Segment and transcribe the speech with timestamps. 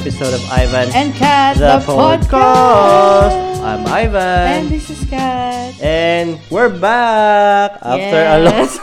[0.00, 2.24] to episode of Ivan And Kat, the, the, podcast.
[2.32, 3.60] podcast.
[3.60, 4.48] I'm Ivan.
[4.48, 5.76] And this is Kat.
[5.76, 8.80] And we're back after a long Yes.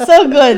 [0.08, 0.56] so good.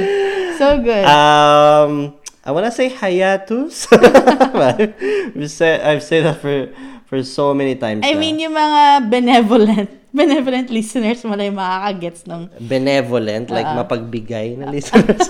[0.63, 1.05] So good.
[1.11, 2.15] Um,
[2.47, 3.89] I wanna say hiatus.
[3.93, 6.71] I've said I've said that for
[7.11, 8.07] for so many times.
[8.07, 8.21] I na.
[8.23, 12.47] mean, yung mga benevolent, benevolent listeners yung makakagets ng...
[12.63, 13.83] benevolent, like Ah.
[13.83, 15.27] mapagbigay na listeners.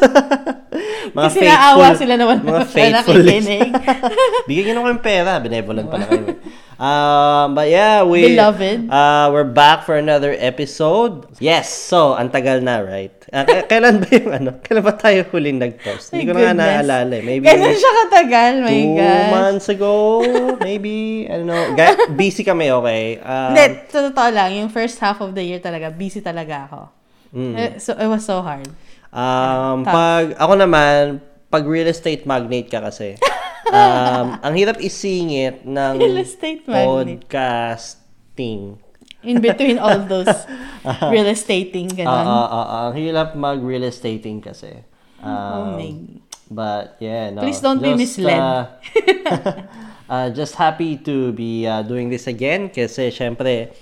[1.16, 3.16] Mga Kasi naawa sila naman mga faithful.
[4.44, 6.36] Bigyan nyo na kayong pera, benevolent pala kayo.
[6.76, 8.92] Um, but yeah, we Beloved.
[8.92, 11.24] Uh, we're back for another episode.
[11.40, 13.16] Yes, so ang tagal na, right?
[13.32, 14.50] Uh, k- kailan ba yung ano?
[14.60, 16.12] Kailan ba tayo huling nag-post?
[16.12, 17.16] Hindi ko na nga naalala.
[17.16, 17.24] eh.
[17.24, 19.30] Maybe Ganun siya katagal, my two gosh.
[19.32, 19.92] months ago,
[20.60, 21.24] maybe.
[21.24, 21.64] I don't know.
[21.72, 23.24] Ga- busy kami, okay?
[23.24, 26.80] Um, Hindi, totoo lang, yung first half of the year talaga, busy talaga ako.
[27.32, 27.52] Mm.
[27.56, 28.68] Eh, So, it was so hard.
[29.16, 33.16] Um, pag, ako naman, pag real estate magnate ka kasi,
[33.72, 37.24] um, ang hirap isingit ng Real estate magnate.
[37.24, 38.76] podcasting.
[39.24, 40.28] In between all those
[41.12, 42.12] real estating, ganun.
[42.12, 42.80] ah, ah, ah.
[42.92, 44.84] ang hirap mag real estating kasi.
[45.24, 45.90] Um, oh my
[46.46, 47.42] But yeah, no.
[47.42, 48.38] Please don't be just, misled.
[48.38, 48.70] uh,
[50.08, 53.74] uh, just happy to be uh, doing this again kasi syempre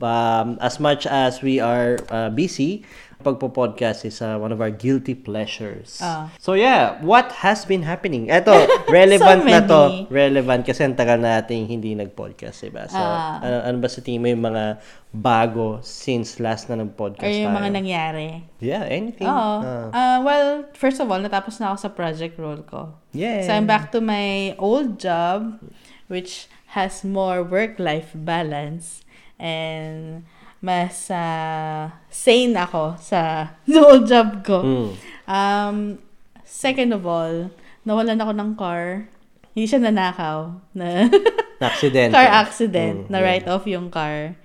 [0.00, 2.88] um, as much as we are uh, busy,
[3.26, 5.98] pagpo-podcast is uh, one of our guilty pleasures.
[5.98, 6.30] Ah.
[6.38, 8.30] So yeah, what has been happening?
[8.30, 8.54] Eto,
[8.86, 9.80] relevant So na to.
[10.06, 12.86] Relevant kasi ang tagal nating hindi nag-podcast, diba?
[12.86, 13.42] So, Ah.
[13.42, 14.78] ano, ano ba sa tingin mo yung mga
[15.10, 17.58] bago since last na nag-podcast Or yung tayo?
[17.58, 18.28] mga nangyari.
[18.62, 19.26] Yeah, anything.
[19.26, 19.54] Oo.
[19.58, 19.90] Ah.
[19.90, 22.94] Uh, well, first of all, natapos na ako sa project role ko.
[23.10, 23.42] yeah.
[23.42, 25.58] So, I'm back to my old job,
[26.06, 26.46] which
[26.78, 29.02] has more work-life balance.
[29.36, 30.24] And
[30.60, 34.58] mas uh, sane ako sa old job ko.
[34.62, 34.88] Mm.
[35.26, 35.76] Um,
[36.42, 37.50] second of all,
[37.82, 39.06] nawalan ako ng car.
[39.52, 40.52] Hindi siya nanakaw.
[40.72, 41.08] Na
[41.60, 42.12] Accident.
[42.12, 43.08] car accident.
[43.08, 44.36] Mm, na write off yung car.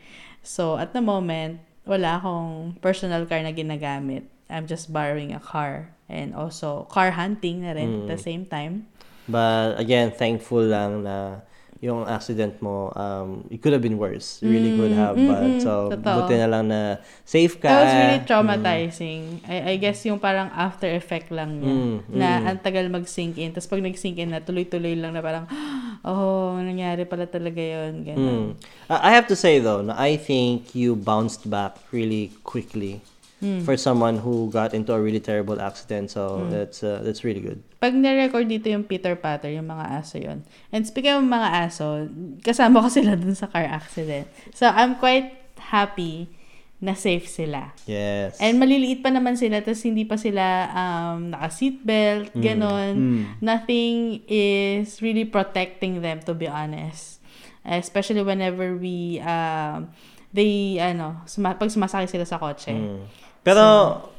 [0.42, 4.24] So, at the moment, wala akong personal car na ginagamit.
[4.48, 5.92] I'm just borrowing a car.
[6.08, 8.26] And also, car hunting na rin at the Mm.
[8.26, 8.88] same time.
[9.28, 11.46] But again, thankful lang na
[11.82, 14.38] yung accident mo, um, it could have been worse.
[14.46, 15.18] It really could have.
[15.18, 16.16] But so, Mm, Totoo.
[16.22, 17.74] buti na lang na safe ka.
[17.74, 19.22] That was really traumatizing.
[19.50, 21.74] I, I guess yung parang after effect lang niya.
[21.74, 22.48] Mm, na mm.
[22.54, 23.50] ang tagal mag-sink in.
[23.50, 25.50] Tapos pag nag-sink in na, tuloy-tuloy lang na parang,
[26.08, 28.06] oh, nangyari pala talaga yun.
[28.06, 28.54] Ganun.
[28.56, 28.94] Mm.
[28.94, 33.02] I have to say though, na I think you bounced back really quickly
[33.42, 33.66] Hmm.
[33.66, 36.14] for someone who got into a really terrible accident.
[36.14, 36.54] So Hmm.
[36.54, 37.58] that's uh, that's really good.
[37.82, 40.46] Pag nirecord dito yung Peter Patter, yung mga aso yon.
[40.70, 42.06] And speaking of mga aso,
[42.46, 44.30] kasama ko sila dun sa car accident.
[44.54, 46.30] So, I'm quite happy
[46.78, 47.74] na safe sila.
[47.90, 48.38] Yes.
[48.38, 52.94] And maliliit pa naman sila, tapos hindi pa sila um, naka-seatbelt, ganon.
[52.98, 53.22] Mm.
[53.42, 57.22] Nothing is really protecting them, to be honest.
[57.62, 59.90] Especially whenever we, um,
[60.34, 62.74] they, ano, suma- pag sumasakay sila sa kotse.
[62.74, 63.02] Mm.
[63.42, 63.64] Pero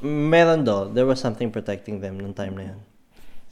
[0.03, 2.79] meron do, there was something protecting them nung time na yun.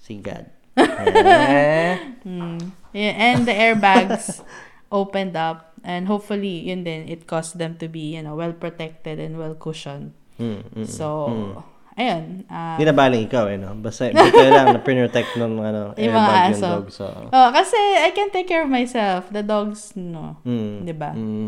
[0.04, 0.46] Si God.
[1.02, 1.96] Eh.
[2.24, 2.60] Mm.
[2.92, 4.44] Yeah, and the airbags
[4.92, 9.20] opened up and hopefully yun din it caused them to be you know well protected
[9.20, 10.12] and well cushioned.
[10.38, 11.52] Mm, mm, So mm.
[11.96, 12.24] ayun.
[12.50, 13.72] ah, Hindi na baling ikaw eh, no?
[13.80, 16.68] Basta buti lang na protect ng ano, Yung mga airbag yung aso.
[16.68, 16.88] dog.
[16.92, 19.32] So, oh, kasi I can take care of myself.
[19.32, 20.40] The dogs no.
[20.44, 21.12] mm, 'Di ba?
[21.16, 21.48] Mm.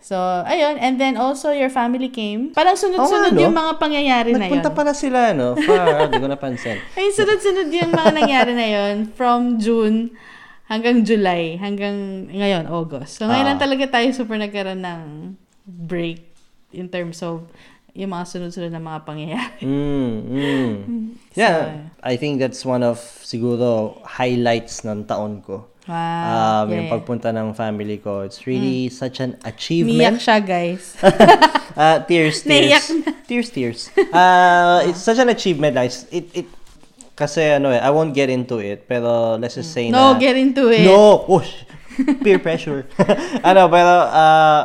[0.00, 0.16] So
[0.48, 2.56] ayun and then also your family came.
[2.56, 3.40] Parang sunod-sunod no?
[3.44, 4.58] yung mga pangyayari na yun.
[4.58, 5.54] Nagpunta pala sila, no?
[5.68, 6.80] Far, hindi ko napansin.
[6.96, 10.10] Ay, sunod-sunod yung mga nangyari na yun from June
[10.66, 13.18] hanggang July, hanggang ngayon, August.
[13.20, 13.50] So, ngayon Ah.
[13.54, 15.02] lang talaga tayo super nagkaroon ng
[15.66, 16.24] break
[16.70, 17.42] in terms of
[17.90, 19.62] yung mga sunod-sunod na mga pangyayari.
[19.66, 20.74] Mm, mm.
[21.34, 25.69] Yeah, I think that's one of siguro highlights ng taon ko.
[25.88, 26.64] Wow.
[26.64, 28.20] Um, yeah, yung pagpunta ng family ko.
[28.20, 28.92] It's really Mm.
[28.92, 30.16] such an Niyak achievement.
[30.20, 30.94] siya, guys.
[31.76, 32.84] uh, tears, tears.
[33.26, 33.80] tears, tears.
[34.12, 36.04] Uh, it's such an achievement, guys.
[36.12, 36.46] It, it,
[37.16, 40.18] kasi ano eh, I won't get into it, pero let's just say no, na...
[40.20, 40.84] get into it.
[40.84, 41.24] No!
[41.24, 41.64] Push!
[42.24, 42.86] Peer pressure.
[43.44, 44.62] ano, pero, uh,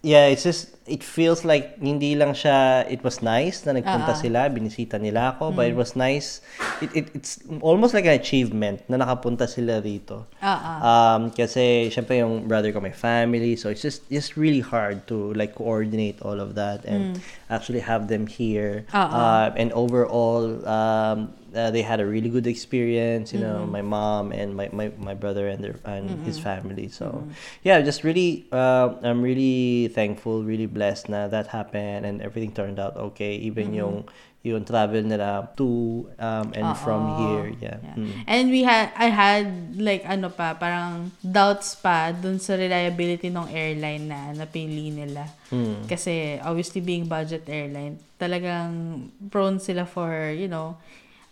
[0.00, 4.20] yeah, it's just, it feels like hindi lang siya, it was nice na nagpunta Ah.
[4.20, 5.72] sila, binisita nila ako, but Mm.
[5.72, 6.44] it was nice,
[6.84, 10.28] it, it, it's almost like an achievement na nakapunta sila rito.
[10.44, 11.16] Ah.
[11.16, 15.32] Um, kasi, syempre yung brother ko, my family, so it's just, just really hard to
[15.32, 17.16] like coordinate all of that and
[17.48, 18.84] actually have them here.
[18.92, 19.08] Ah.
[19.08, 24.32] Uh, and overall, um, uh, they had a really good experience, you know, my mom
[24.32, 26.88] and my, my, my brother and their and his family.
[26.88, 27.26] So,
[27.62, 32.78] yeah, just really, uh, I'm really thankful, really blessed na that happened and everything turned
[32.78, 33.36] out okay.
[33.36, 34.04] Even yung
[34.44, 37.48] yung travel nila to um, and from here.
[37.64, 37.80] Yeah.
[37.80, 37.96] Yeah.
[37.96, 38.12] Mm.
[38.28, 43.48] And we had, I had, like, ano pa, parang doubts pa dun sa reliability ng
[43.48, 45.32] airline na napili nila.
[45.48, 45.88] Mm.
[45.88, 50.76] Kasi, obviously, being budget airline, talagang prone sila for, you know,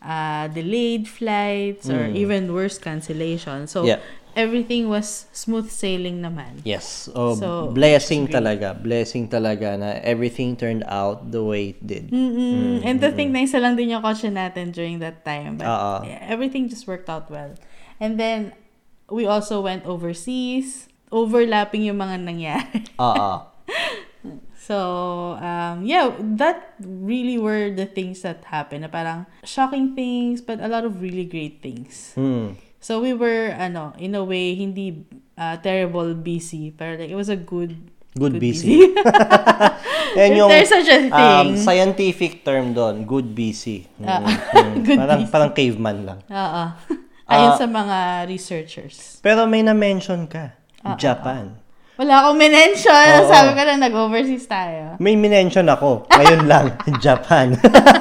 [0.03, 3.67] uh, delayed flights or even worse, cancellation.
[3.67, 4.03] So, Yeah.
[4.35, 6.65] everything was smooth sailing naman.
[6.65, 7.09] Yes.
[7.15, 8.73] Oh, So, blessing talaga.
[8.75, 12.11] Blessing talaga na everything turned out the way it did.
[12.11, 12.81] Mm-mm.
[12.83, 15.61] And to think na isa lang din yung kotse natin during that time.
[15.61, 15.69] But
[16.09, 17.55] yeah, everything just worked out well.
[18.01, 18.57] And then,
[19.13, 20.89] we also went overseas.
[21.13, 22.89] Overlapping yung mga nangyari.
[22.97, 23.45] Oo.
[24.63, 28.87] So, um, yeah, that really were the things that happened.
[28.87, 32.15] Na parang shocking things, but a lot of really great things.
[32.15, 32.55] Mm.
[32.79, 35.03] So, we were, ano, in a way, hindi
[35.35, 36.71] uh, terrible busy.
[36.71, 37.75] Pero like, it was a good,
[38.13, 38.93] Good busy.
[40.21, 41.65] Yan If yung there's such a um, thing.
[41.65, 43.89] scientific term doon, good busy.
[43.97, 44.75] Mm, Ah, mm.
[44.87, 45.33] good parang, busy.
[45.33, 46.19] parang caveman lang.
[46.29, 46.37] Oo.
[46.69, 46.77] Ah.
[47.33, 49.17] Ayon sa mga researchers.
[49.25, 50.53] Pero may na-mention ka.
[50.85, 51.57] Ah, Japan.
[52.03, 53.11] Wala akong minention.
[53.23, 53.31] Oo.
[53.31, 54.99] Sabi ko na nag-overseas tayo.
[54.99, 56.03] May minention ako.
[56.11, 56.75] Ngayon lang.
[56.99, 57.55] Japan.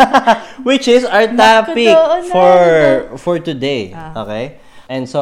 [0.67, 1.93] Which is our topic
[2.33, 2.57] for
[3.21, 3.93] for today.
[3.93, 4.57] Okay?
[4.91, 5.21] And so,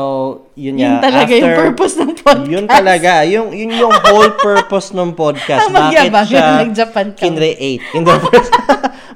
[0.58, 1.12] yun, Yun nga.
[1.12, 2.50] talaga yung after- purpose ng podcast.
[2.50, 3.12] Yun talaga.
[3.22, 5.62] Yung, yun yung whole purpose ng podcast.
[5.70, 7.22] Ang Bakit magyabang siya na nag-Japan ka.
[7.22, 8.50] kinreate in the first...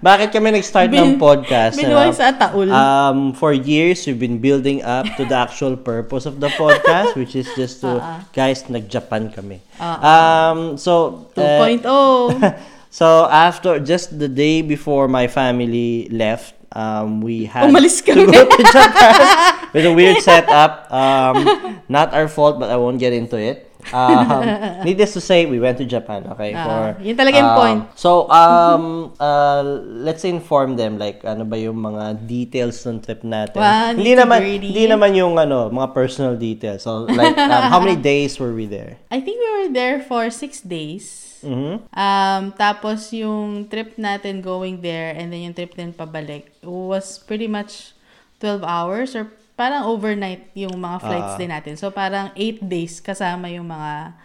[0.04, 1.80] Bakit kami nag-start ng Bin- podcast?
[1.80, 2.20] binuhay ano?
[2.20, 2.68] sa taul.
[2.68, 7.40] Um, for years, we've been building up to the actual purpose of the podcast, which
[7.40, 9.64] is just to, Ah, guys, nag-Japan kami.
[9.80, 11.88] Um, so, uh, 2.0.
[13.00, 18.44] so after, just the day before my family left, um, we had Umalis to go
[18.44, 19.16] to Japan
[19.74, 20.92] with a weird setup.
[20.92, 23.72] Um, not our fault, but I won't get into it.
[23.92, 26.24] Um, needless to say, we went to Japan.
[26.32, 27.82] Okay, Ah, for yun talaga yung um, point.
[27.98, 29.62] So, um, uh,
[30.04, 33.60] let's inform them like ano ba yung mga details ng trip natin.
[33.60, 36.88] Wow, hindi naman hindi naman yung ano, mga personal details.
[36.88, 38.96] So, like um, how many days were we there?
[39.12, 41.24] I think we were there for six days.
[41.44, 41.84] Mhm.
[41.92, 47.52] Um, tapos yung trip natin going there and then yung trip din pabalik was pretty
[47.52, 47.92] much
[48.40, 51.40] 12 hours or parang overnight yung mga flights Ah.
[51.40, 51.74] din natin.
[51.78, 54.18] So parang 8 days kasama yung mga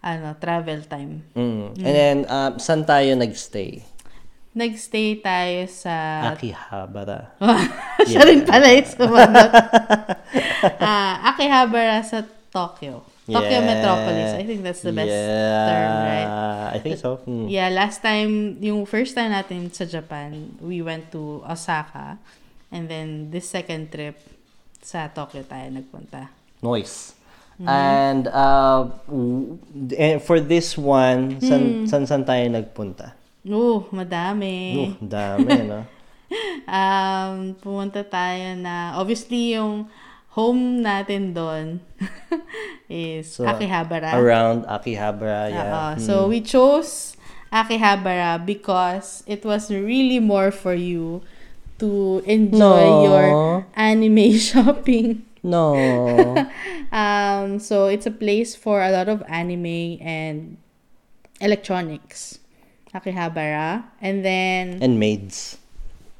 [0.00, 1.26] ano travel time.
[1.34, 1.64] Mm.
[1.82, 3.82] And then um, saan tayo nagstay?
[4.56, 5.92] Nagstay tayo sa
[6.32, 7.36] Akihabara.
[8.08, 9.50] Siya rin pala yung sumunod.
[10.80, 13.04] Ah, Akihabara sa Tokyo.
[13.26, 13.68] Tokyo Yeah.
[13.68, 14.30] Metropolis.
[14.34, 16.30] I think that's the best term, right?
[16.72, 17.20] I think so.
[17.26, 17.50] Mm.
[17.50, 22.16] Yeah, last time, yung first time natin sa Japan, we went to Osaka.
[22.70, 24.18] And then, this second trip,
[24.86, 26.30] sa Tokyo tayo nagpunta.
[26.62, 27.18] Noise.
[27.58, 27.66] Mm-hmm.
[27.66, 28.86] And uh,
[29.98, 31.86] eh, for this one, san, Hmm.
[31.90, 33.18] san, san tayo nagpunta?
[33.50, 34.94] Oh, madami.
[34.94, 35.82] Oh, dami, no?
[36.70, 39.90] Um, pumunta tayo na, obviously, yung
[40.38, 41.82] home natin doon
[42.86, 44.14] is So, Akihabara.
[44.14, 45.66] Around Akihabara, yeah.
[45.66, 45.86] Oo.
[45.96, 45.98] Mm.
[45.98, 47.16] So, we chose
[47.50, 51.26] Akihabara because it was really more for you
[51.78, 53.04] to enjoy No.
[53.04, 53.26] your
[53.76, 55.24] anime shopping.
[55.42, 55.74] No.
[56.96, 60.56] Um, so, it's a place for a lot of anime and
[61.42, 62.38] electronics.
[62.94, 63.84] Akihabara.
[64.00, 65.58] And then, And maids.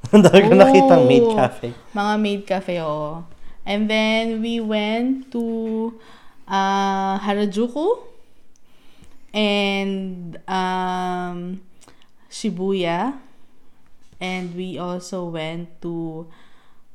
[0.13, 1.33] Ang dami ko nakitang maid Oh.
[1.33, 1.73] cafe.
[1.97, 3.25] Mga maid cafe, oo.
[3.65, 5.97] And then, we went to
[6.45, 8.05] uh, Harajuku
[9.33, 11.61] and um,
[12.29, 13.17] Shibuya.
[14.19, 16.25] And we also went to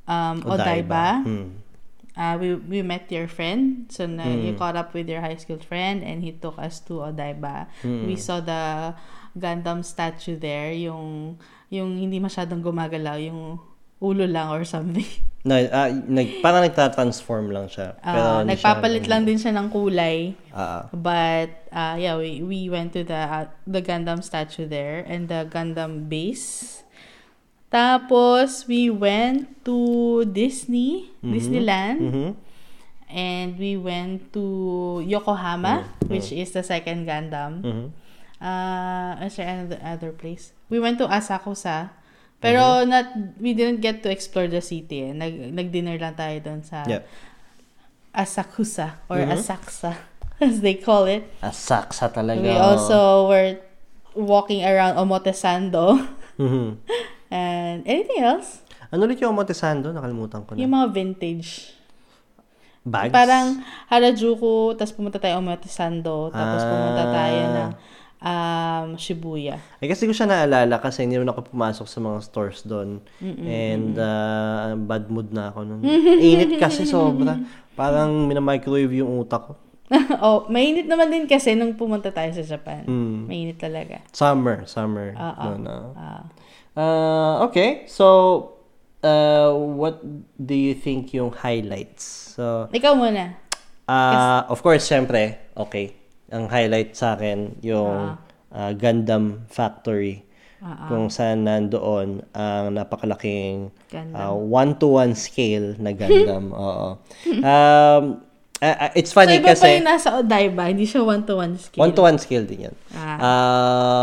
[0.07, 1.23] um, Odaiba.
[1.23, 1.49] Hmm.
[2.13, 3.87] Uh, we, we met your friend.
[3.89, 4.45] So, na, Hmm.
[4.45, 7.67] you caught up with your high school friend and he took us to Odaiba.
[7.81, 8.05] Hmm.
[8.07, 8.93] We saw the
[9.33, 10.73] Gundam statue there.
[10.77, 11.39] Yung,
[11.71, 13.17] yung hindi masyadong gumagalaw.
[13.17, 13.57] Yung
[13.97, 15.07] ulo lang or something.
[15.43, 17.99] No, ah, nag, parang nagta-transform lang siya.
[17.99, 20.39] Uh, hindi siya- nagpapalit lang din siya ng kulay.
[20.55, 20.83] Ah, ah.
[20.95, 25.43] But uh, yeah, we we went to the uh, the Gundam statue there and the
[25.51, 26.87] Gundam base.
[27.73, 32.31] Tapos we went to Disney, Disneyland, Mhm.
[33.09, 34.45] and we went to
[35.01, 37.65] Yokohama, which is the second Gundam.
[37.65, 37.87] Mhm.
[38.37, 40.53] Uh, another other place?
[40.69, 41.97] We went to Asakusa.
[42.43, 45.09] Pero not we didn't get to explore the city.
[45.09, 45.15] Eh.
[45.15, 47.07] Nag nag-dinner lang tayo doon sa Yeah.
[48.13, 49.95] Asakusa or Asaksa
[50.43, 51.25] as they call it.
[51.41, 52.43] Asaksa talaga.
[52.43, 53.63] We also were
[54.13, 56.03] walking around Omotesando.
[56.37, 56.77] Mhm.
[57.33, 58.61] And anything else?
[58.93, 59.89] Ano ulit yung Omotesando?
[59.89, 60.61] Nakalimutan ko na.
[60.61, 61.73] Yung mga vintage.
[62.85, 63.15] Bags?
[63.15, 66.69] Parang Harajuku, tapos pumunta tayo Omotesando, tapos Ah.
[66.69, 67.71] pumunta tayo ng
[68.21, 69.57] um, Shibuya.
[69.81, 73.01] I guess hindi ko siya naalala kasi hindi naman ako pumasok sa mga stores doon.
[73.47, 75.81] And uh, bad mood na ako nun.
[76.21, 77.39] Init kasi sobra.
[77.73, 79.55] Parang minamicrowave yung utak ko.
[80.25, 82.89] oh, mainit naman din kasi nung pumunta tayo sa Japan.
[82.89, 83.29] Mm.
[83.29, 84.01] Mainit talaga.
[84.13, 85.13] Summer, summer.
[85.13, 85.45] Oo.
[85.53, 85.85] Noon, ah.
[85.97, 86.25] Ah.
[86.73, 88.07] Uh, okay, so
[89.03, 90.01] uh, what
[90.37, 92.33] do you think yung highlights?
[92.33, 93.37] So, ikaw muna.
[93.85, 95.93] uh, of course, syempre, okay.
[96.33, 98.17] Ang highlight sa akin yung
[98.49, 100.25] uh, Gundam Factory.
[100.63, 104.15] Kung saan nandoon ang napakalaking Gundam.
[104.15, 106.55] uh, one-to-one scale na Gundam.
[106.57, 107.03] Oo.
[107.43, 108.23] Um,
[108.63, 111.83] uh, it's So, funny iba pa kasi yung nasa Odaiba, hindi siya one-to-one scale.
[111.83, 112.75] one-to-one scale din yan.
[112.95, 113.19] Ah.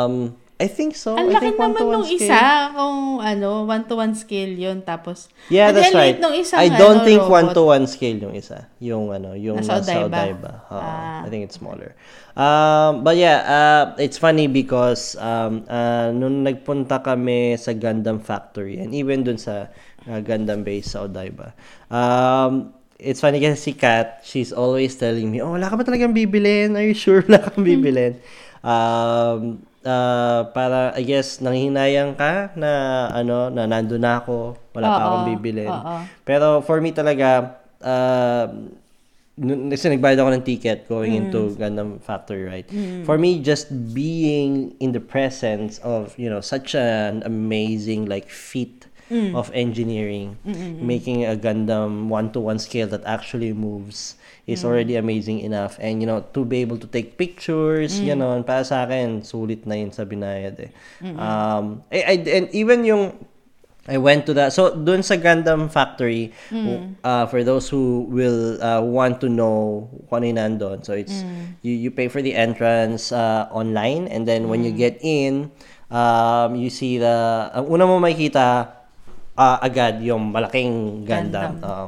[0.03, 1.15] Um, I think so.
[1.15, 2.19] Ang I laki think naman one-to-one nung scale.
[2.27, 2.43] isa,
[2.75, 6.19] kung ano, one-to-one scale yun, tapos, Yeah, that's right.
[6.19, 7.55] nung isang, I don't ano, think robot.
[7.55, 8.67] one-to-one scale yung isa.
[8.83, 10.11] Yung ano, yung Nasa nasa, Odaiba.
[10.11, 10.51] Odaiba.
[10.67, 11.23] Oo, Ah.
[11.23, 11.95] I think it's smaller.
[12.35, 18.83] Um, but yeah, uh, it's funny because um, uh, nung nagpunta kami sa Gundam Factory
[18.83, 19.71] and even dun sa
[20.07, 21.55] uh, Gundam base sa Odaiba,
[21.87, 26.11] um, it's funny kasi si Kat, she's always telling me, oh, wala ka ba talagang
[26.11, 26.75] bibilin?
[26.75, 28.19] Are you sure wala kang bibilin?
[28.59, 32.71] Um, uh, para, I guess, nanghihinayang ka na,
[33.13, 35.71] ano, na nandun na ako, wala pa akong bibilin.
[35.71, 35.98] oo.
[36.24, 38.48] Pero for me talaga, uh,
[39.71, 41.21] kasi nagbayad ako ng ticket going Mm.
[41.24, 42.67] into Gundam Factory, right?
[43.07, 48.91] For me, just being in the presence of, you know, such an amazing, like, feat
[49.07, 49.33] Mm.
[49.33, 50.36] of engineering,
[50.77, 54.18] making a Gundam one-to-one scale that actually moves
[54.50, 54.68] is Mm.
[54.68, 55.77] already amazing enough.
[55.77, 58.06] And, you know, to be able to take pictures, Mm.
[58.10, 60.72] ganon, para sa akin, sulit na yun sa binayad eh.
[61.06, 63.13] Um, I, I- and even yung
[63.89, 64.53] I went to that.
[64.53, 66.29] So, dun sa Gundam Factory,
[67.01, 71.25] uh, for those who will uh, want to know kung ano nandun, so it's,
[71.65, 75.50] you, you pay for the entrance uh, online, and then when you get in,
[75.89, 78.78] um, you see the, ang una mo makikita,
[79.39, 81.63] uh, agad yung malaking Gundam.
[81.63, 81.86] Oo.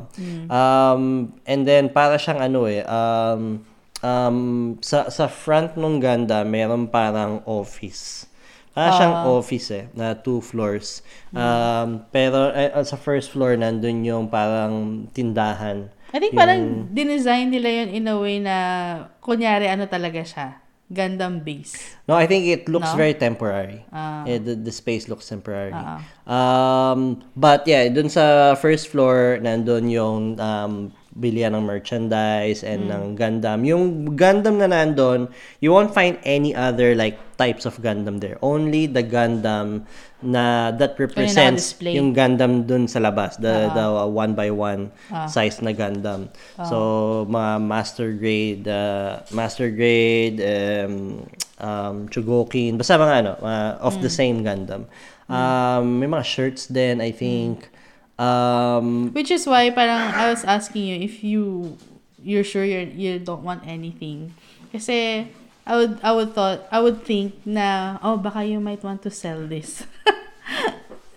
[0.48, 3.60] Um, and then, para siyang ano eh, um,
[4.00, 4.40] um,
[4.80, 8.32] sa, sa front nung Gundam, meron parang office.
[8.72, 11.04] Para siyang office eh, na two floors.
[11.36, 15.92] Um, pero eh, sa first floor, nandun yung parang tindahan.
[16.16, 18.56] I think parang dinesign nila yun in a way na,
[19.20, 20.61] kunyari ano talaga siya,
[20.92, 21.96] Gundam base.
[22.08, 23.00] No, I think it looks No?
[23.00, 23.88] very temporary.
[23.96, 24.28] Ah.
[24.28, 25.72] Eh, the, the space looks temporary.
[25.74, 32.88] Ah, Um, but yeah, dun sa first floor, nandun yung um, bilihan ng merchandise and
[32.88, 32.92] Hmm.
[32.92, 33.68] ng Gundam.
[33.68, 35.28] Yung Gundam na nandun,
[35.60, 38.40] you won't find any other like types of Gundam there.
[38.40, 39.84] Only the Gundam
[40.22, 41.98] na that represents naka-display.
[41.98, 44.94] yung Gundam dun sa labas, the the uh, one by one
[45.28, 46.30] size na Gundam.
[46.64, 46.78] So
[47.28, 51.26] mga master grade, uh, master grade, um,
[51.58, 54.86] um, Chogokin, basta mga ano, mga of the same Gundam.
[55.28, 57.68] Um, may mga shirts din, I think.
[58.20, 61.76] Um, Which is why parang I was asking you if you
[62.22, 64.34] you're sure you're, you don't want anything.
[64.72, 65.28] Kasi
[65.66, 69.12] I would I would thought I would think na oh baka you might want to
[69.12, 69.84] sell this.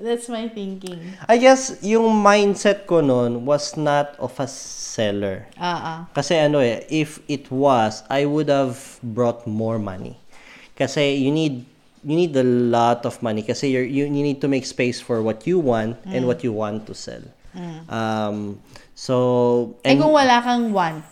[0.04, 1.16] That's my thinking.
[1.30, 5.48] I guess yung mindset ko noon was not of a seller.
[5.56, 6.00] Ah ah.
[6.12, 10.20] Kasi ano eh, if it was, I would have brought more money.
[10.74, 11.64] Kasi you need
[12.04, 15.24] you need a lot of money kasi you're, you you need to make space for
[15.24, 17.24] what you want and what you want to sell.
[17.88, 18.60] Um
[18.92, 21.02] so eh kung wala kang want.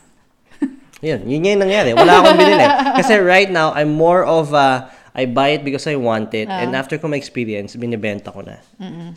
[1.03, 1.91] yun, yun yung nangyari.
[1.99, 2.63] Wala akong binili.
[3.03, 4.87] Kasi right now, I'm more of a,
[5.19, 6.47] I buy it because I want it.
[6.47, 8.63] And after ko ma-experience, binibenta ko na.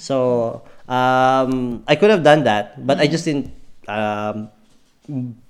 [0.01, 3.53] So, um, I could have done that, but I just didn't
[3.87, 4.49] um,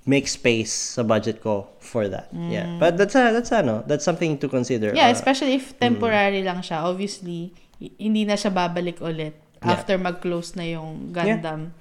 [0.04, 2.28] make space sa budget ko for that.
[2.30, 2.76] Yeah.
[2.76, 4.92] But that's a, that's ano, that's something to consider.
[4.92, 6.82] Yeah, Uh, especially if temporary lang siya.
[6.82, 11.72] Obviously, hi- hindi na siya babalik ulit after mag-close na yung Gundam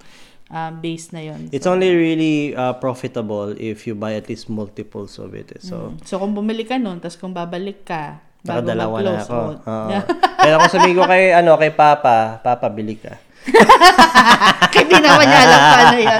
[0.47, 1.51] um, base na yon.
[1.51, 5.51] it's only really uh, profitable if you buy at least multiples of it.
[5.51, 5.61] eh.
[5.61, 9.25] So, So, kung bumili ka nun, tapos kung babalik ka, bago Nakadalawa na mag-close.
[9.25, 9.37] ako.
[9.37, 9.89] oh, Oo.
[10.45, 13.17] Pero kung sabihin ko kay, ano, kay Papa, Papa, bili ka.
[14.75, 16.19] Hindi naman niya alam paano yan.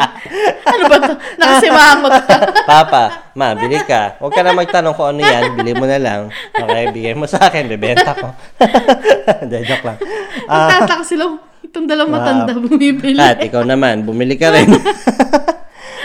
[0.65, 1.13] Ano ba to?
[1.37, 2.35] Nakasimangot ka.
[2.63, 3.03] Papa,
[3.33, 4.17] ma, bili ka.
[4.21, 6.21] Huwag ka na magtanong kung ano yan, bili mo na lang.
[6.53, 8.31] Okay, bigay mo sa akin, bebenta ko.
[9.43, 9.97] Hindi, joke lang.
[10.45, 11.23] Ah, Magtataka sila,
[11.65, 13.17] itong dalawang matanda bumibili.
[13.17, 14.69] at ikaw naman, bumili ka rin.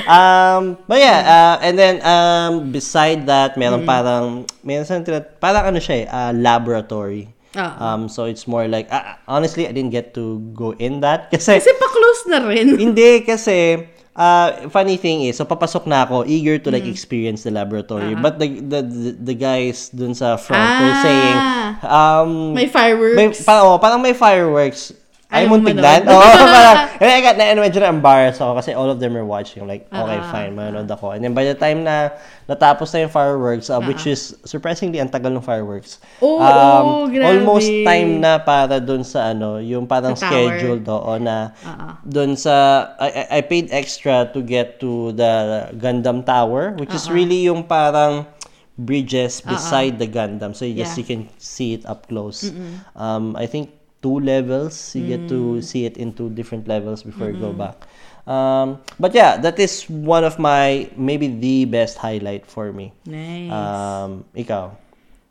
[0.09, 4.99] um, but yeah, uh, and then um, beside that, meron parang, meron sa
[5.39, 7.29] parang ano siya eh, uh, laboratory.
[7.53, 7.75] Ah.
[7.95, 11.59] Um, so it's more like, ah, honestly, I didn't get to go in that kasi
[11.59, 12.75] Kasi pa-close na rin.
[12.91, 16.75] Hindi kasi uh, funny thing is, so papasok na ako, eager to Mm.
[16.79, 18.15] like experience the laboratory.
[18.15, 18.23] Uh-huh.
[18.23, 22.23] But the, the the the guys dun sa front were saying, Ah.
[22.23, 23.17] um, May fireworks.
[23.19, 24.95] may, parang, oh, parang may fireworks.
[25.31, 26.03] Ay, Ayaw mo muntik manood.
[26.03, 26.11] na.
[26.11, 29.63] Oo, parang, and I got, na, medyo na-embarrass ako kasi all of them are watching.
[29.63, 30.27] Like, okay, Ah.
[30.29, 31.15] fine, manonood ako.
[31.15, 32.11] And then by the time na
[32.45, 36.03] natapos na yung fireworks, uh, which is surprisingly ang tagal ng fireworks.
[36.19, 37.31] Oo, um, grabe.
[37.31, 40.51] almost time na para dun sa ano, yung parang Sa tower.
[40.51, 41.93] scheduled oo na Ah, ah.
[42.03, 42.55] dun sa
[42.99, 45.31] I, I- paid extra to get to the
[45.75, 47.15] Gundam Tower, which is Uh-uh.
[47.15, 48.27] really yung parang
[48.75, 50.55] bridges beside the Gundam.
[50.55, 51.01] So you just Yeah.
[51.01, 52.51] you can see it up close.
[52.93, 54.97] Um, I think two levels.
[54.97, 55.31] You get Mm.
[55.31, 57.85] to see it in two different levels before you go back.
[58.25, 62.93] Um, but yeah, that is one of my maybe the best highlight for me.
[63.05, 63.51] Nice.
[63.51, 64.77] Um, ikaw.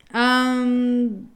[0.09, 1.29] Um,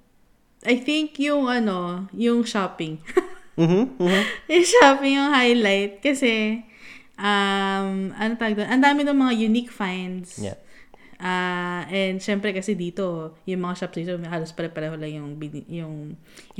[0.66, 3.00] I think yung ano, yung shopping.
[3.54, 4.02] Mhm.
[4.02, 4.24] mhm.
[4.50, 6.66] yung shopping yung highlight kasi
[7.22, 8.66] um, ano tawag doon?
[8.66, 10.42] Ang dami ng mga unique finds.
[10.42, 10.58] Yeah.
[11.24, 15.30] Ah, and syempre kasi dito, yung mga shops dito, may halos pare-pareho lang yung
[15.72, 15.96] yung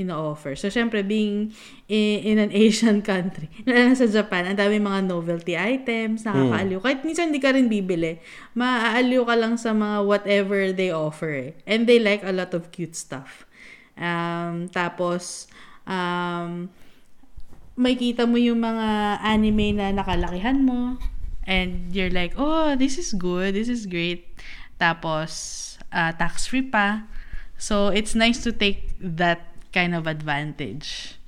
[0.00, 0.56] ino-offer.
[0.56, 1.52] So syempre being
[1.84, 6.80] in, in an Asian country, na sa Japan, ang dami mga novelty items, nakakaaliw.
[6.80, 8.16] Kahit minsan hindi ka rin bibili,
[8.56, 11.52] maaaliw ka lang sa mga whatever they offer.
[11.52, 11.52] eh.
[11.68, 13.44] And they like a lot of cute stuff.
[14.00, 15.44] Um, tapos
[15.84, 16.72] um,
[17.76, 20.96] may kita mo yung mga anime na nakalakihan mo.
[21.44, 23.54] And you're like, oh, this is good.
[23.54, 24.32] This is great.
[24.80, 27.04] Tapos, uh, tax-free pa.
[27.60, 31.20] So, it's nice to take that kind of advantage.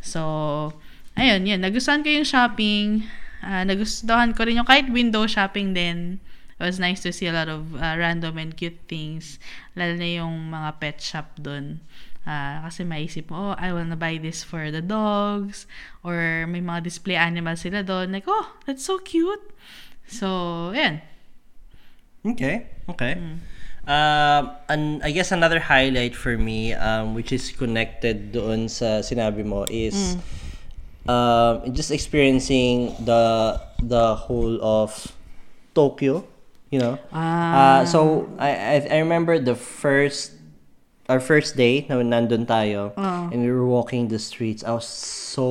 [0.00, 0.72] So,
[1.18, 1.60] ayun, yun.
[1.60, 3.02] Nagustuhan ko yung shopping.
[3.42, 6.22] Uh, nagustuhan ko rin yung kahit window shopping din.
[6.56, 9.36] It was nice to see a lot of uh, random and cute things.
[9.76, 11.84] Lalo na yung mga pet shop dun.
[12.26, 15.70] Ah, kasi maisip mo, oh, I wanna buy this for the dogs.
[16.02, 18.10] Or may mga display animals sila doon.
[18.10, 19.42] Like, oh, that's so cute.
[20.10, 20.26] So,
[20.74, 21.06] ayan.
[22.26, 22.66] Okay.
[22.90, 23.14] Okay.
[23.86, 29.46] Um, and I guess another highlight for me, um, which is connected doon sa sinabi
[29.46, 30.18] mo, is
[31.06, 35.14] um, just experiencing the the whole of
[35.74, 36.26] Tokyo.
[36.74, 36.98] You know.
[37.14, 37.22] Ah.
[37.22, 37.98] Uh, so
[38.42, 40.35] I, I I remember the first
[41.08, 43.30] our first day na nandun tayo Oo.
[43.30, 44.66] and we were walking the streets.
[44.66, 45.46] I was so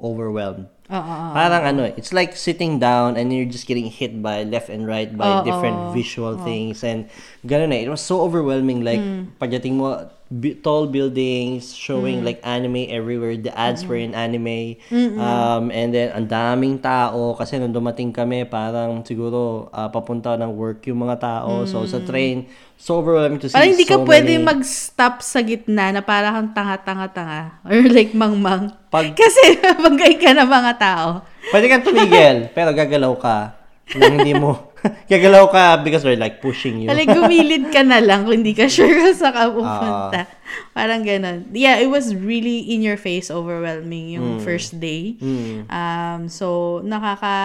[0.00, 0.68] overwhelmed.
[0.86, 1.14] Oo.
[1.34, 5.10] Parang ano, it's like sitting down and you're just getting hit by left and right
[5.12, 5.44] by Oo.
[5.44, 7.10] different visual things and
[7.44, 7.84] ganun eh.
[7.84, 9.34] It was so overwhelming like Hmm.
[9.36, 12.26] pagdating mo bi- tall buildings showing Hmm.
[12.26, 13.34] like anime everywhere.
[13.34, 14.76] The ads were in anime.
[14.90, 20.50] Um and then ang daming tao kasi nung dumating kami parang siguro ah, papunta ng
[20.50, 21.62] work yung mga tao.
[21.64, 23.54] So sa train so overwhelming to see.
[23.54, 27.62] Parang hindi ka so pwede many- mag-stop sa gitna na parang kang tanga-tanga-tanga.
[27.62, 28.74] Or like mangmang.
[28.88, 31.22] Pag- Kasi bagay ka ng mga tao.
[31.46, 33.38] Pwede kang tumigil, pero gagalaw ka.
[33.94, 34.65] Nang hindi mo,
[35.10, 36.88] gagalaw ka because they're like pushing you.
[36.88, 40.20] Like, gumilid ka na lang kung hindi ka sure kung saan ka pupunta.
[40.76, 41.48] Parang ganun.
[41.52, 45.16] Yeah, it was really in your face overwhelming yung first day.
[45.18, 45.66] Mm.
[45.72, 47.36] Um, so, nakaka,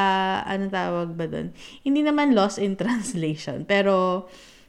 [0.46, 1.56] ano tawag ba dun?
[1.82, 4.28] Hindi naman lost in translation, pero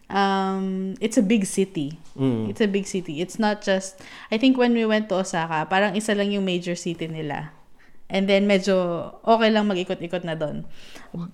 [0.08, 1.98] um, it's a big city.
[2.16, 2.50] Mm.
[2.50, 3.20] It's a big city.
[3.20, 6.76] It's not just, I think when we went to Osaka, parang isa lang yung major
[6.78, 7.52] city nila.
[8.12, 10.68] And then medyo okay lang mag-ikot-ikot na doon.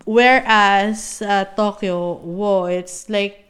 [0.06, 3.48] Whereas uh, Tokyo, whoa, it's like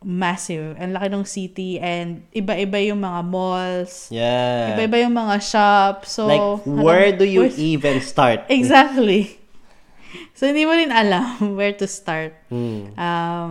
[0.00, 0.78] massive.
[0.80, 4.08] Ang laki ng city and iba-iba yung mga malls.
[4.08, 4.78] Yeah.
[4.78, 6.16] Iba-iba yung mga shops.
[6.16, 8.46] So, like, where do you where's- even start?
[8.52, 9.36] Exactly.
[10.34, 12.32] So, hindi mo rin alam where to start.
[12.48, 12.96] Mm.
[12.96, 13.50] Um,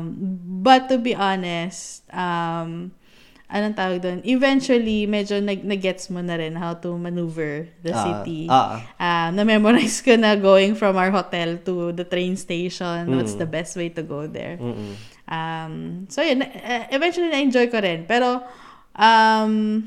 [0.63, 2.95] but to be honest, um,
[3.49, 4.19] anong tawag doon?
[4.23, 8.45] Eventually, medyo nag nag-gets mo na rin how to maneuver the Ah, city.
[8.47, 8.77] ah.
[8.95, 13.09] Ah, na-memorize ko na going from our hotel to the train station.
[13.17, 13.41] What's Mm.
[13.41, 14.55] the best way to go there?
[14.61, 14.93] Mm-mm.
[15.25, 15.73] Um,
[16.09, 18.05] so yun, eh, eventually na-enjoy ko rin.
[18.05, 18.41] Pero,
[18.93, 19.85] um,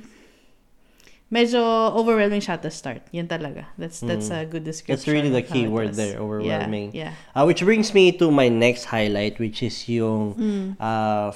[1.33, 1.63] medyo
[1.97, 3.01] overwhelming siya to start.
[3.11, 3.65] Yun talaga.
[3.81, 5.01] That's that's a good description.
[5.01, 5.01] Mm.
[5.01, 6.93] That's really the key word there, overwhelming.
[6.93, 7.17] Yeah.
[7.33, 10.67] Uh, which brings me to my next highlight, which is yung Mm.
[10.77, 11.33] uh,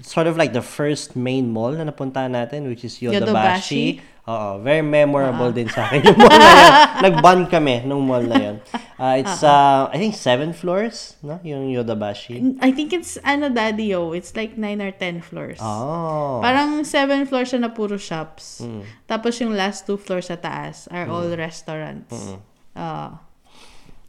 [0.00, 3.20] sort of like the first main mall na napuntahan natin, which is Yodobashi.
[3.20, 3.86] Yodobashi?
[4.22, 5.58] Oo, very memorable Uh-huh.
[5.58, 6.70] din sa akin yung mall na yun.
[7.10, 8.56] Nag-bond kami nung mall na yun.
[8.94, 11.42] Uh, it's, uh, I think, seven floors, no?
[11.42, 12.54] Yung Yodobashi.
[12.62, 15.58] I think it's, ano, Daddy, yo, it's like 9 or 10 floors.
[15.58, 16.38] Oh.
[16.38, 18.62] Parang 7 floors siya na puro shops.
[18.62, 18.86] Mm.
[19.10, 22.38] Tapos yung last two floors sa taas are all restaurants.
[22.78, 23.18] Ah.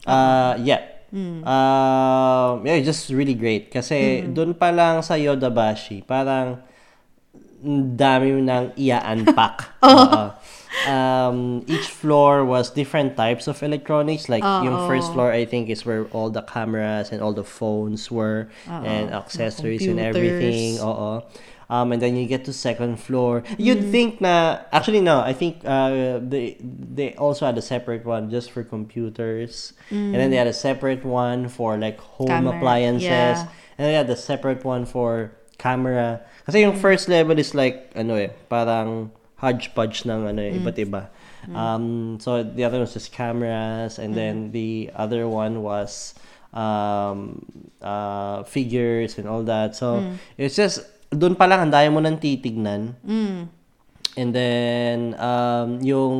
[0.06, 0.93] Uh, yeah.
[1.14, 1.46] Mm.
[1.46, 3.70] Uh, yeah, just really great.
[3.70, 4.34] Kasi Mm-hmm.
[4.34, 6.58] doon pa lang sa Yodobashi, parang
[7.64, 9.70] ang dami nang iya-unpack.
[9.86, 10.34] Oo.
[10.84, 14.28] um, each floor was different types of electronics.
[14.28, 18.10] Like, yung first floor, I think, is where all the cameras and all the phones
[18.10, 20.76] were and accessories and everything.
[20.82, 21.22] Oo.
[21.70, 23.42] Um, and then you get to second floor.
[23.56, 28.28] You'd think na, actually no, I think uh, they they also had a separate one
[28.28, 29.72] just for computers.
[29.88, 33.08] And then they had a separate one for like home Camera, appliances.
[33.08, 33.48] yeah.
[33.78, 36.20] And they had a separate one for camera.
[36.46, 41.08] Kasi yung first level is like, ano eh, parang hodgepodge ng ano eh, iba't iba.
[41.52, 46.14] Um, so the other one was just cameras, and then the other one was
[46.56, 47.44] um,
[47.82, 49.76] uh, figures and all that.
[49.76, 50.00] So
[50.38, 50.80] it's just,
[51.14, 52.98] doon pa lang, ang daya mo nang titignan.
[53.06, 53.48] Mm.
[54.14, 56.14] And then, um, yung,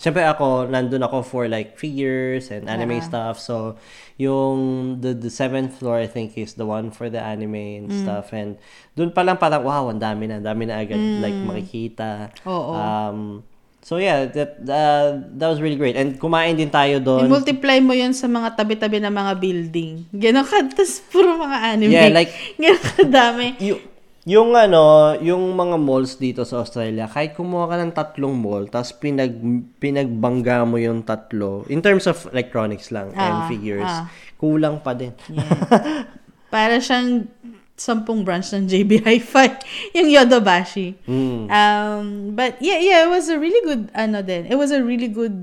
[0.00, 3.36] siyempre ako, nandun ako for like figures and anime stuff.
[3.36, 3.76] So,
[4.16, 4.56] yung,
[5.04, 8.32] the, the seventh floor, I think, is the one for the anime and stuff.
[8.32, 8.56] And
[8.96, 12.32] dun pa lang parang, wow, ang dami na, ang dami na agad, like, makikita.
[12.48, 12.72] Oo.
[12.72, 13.44] Um,
[13.84, 16.00] so, yeah, that, uh, that was really great.
[16.00, 17.28] And kumain din tayo doon.
[17.28, 20.08] I-multiply mo yun sa mga tabi-tabi ng mga building.
[20.08, 21.92] Ganon ka, tas puro mga anime.
[21.92, 22.32] Yeah, like-
[22.64, 23.48] Ganon kadami.
[23.60, 23.95] yung,
[24.26, 28.90] yung ano, yung mga malls dito sa Australia, kahit kumuha ka ng tatlong mall, tapos
[28.92, 29.30] pinag,
[29.78, 34.10] pinagbangga mo yung tatlo, in terms of electronics lang and Ah, figures, ah.
[34.34, 35.14] kulang pa din.
[36.50, 37.30] Para siyang
[37.78, 39.48] sampung branch ng JB Hi-Fi.
[39.94, 40.98] yung Yodobashi.
[41.06, 41.46] Mm.
[41.46, 45.06] Um, but yeah, yeah, it was a really good, ano din, it was a really
[45.06, 45.38] good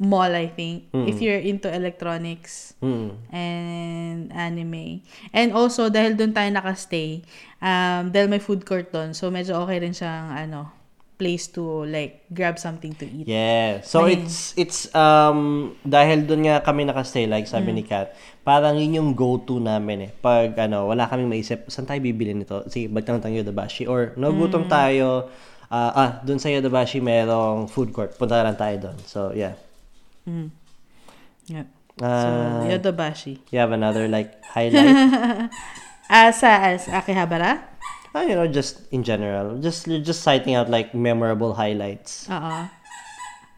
[0.00, 3.20] mall, I think, if you're into electronics Mm.
[3.28, 5.04] and anime.
[5.36, 7.20] And also, dahil doon tayo nakastay,
[7.60, 10.72] um, dahil may food court doon, so medyo okay rin siyang, ano,
[11.20, 13.28] place to, like, grab something to eat.
[13.28, 13.84] Yeah.
[13.84, 14.24] So Ayun.
[14.24, 19.10] it's it's um dahil doon nga kami nakastay like sabi ni Kat, parang yun yung
[19.12, 20.10] go-to namin eh.
[20.16, 22.64] Pag ano, wala kaming maisip, saan tayo bibili nito?
[22.72, 25.28] Sige, bagtang tayo Yodobashi or nagutom tayo
[25.68, 28.16] ah, ah, doon sa Yodobashi merong food court.
[28.16, 28.96] Punta lang tayo doon.
[29.04, 29.60] So, yeah.
[31.46, 31.66] Yeah.
[32.00, 33.40] Ah, So, Yodobashi.
[33.50, 34.94] you have another like highlight?
[36.10, 37.60] Asa, as Akihabara?
[38.14, 39.58] Ah, you know, just in general.
[39.62, 42.26] Just just citing out like memorable highlights.
[42.26, 42.66] Oo.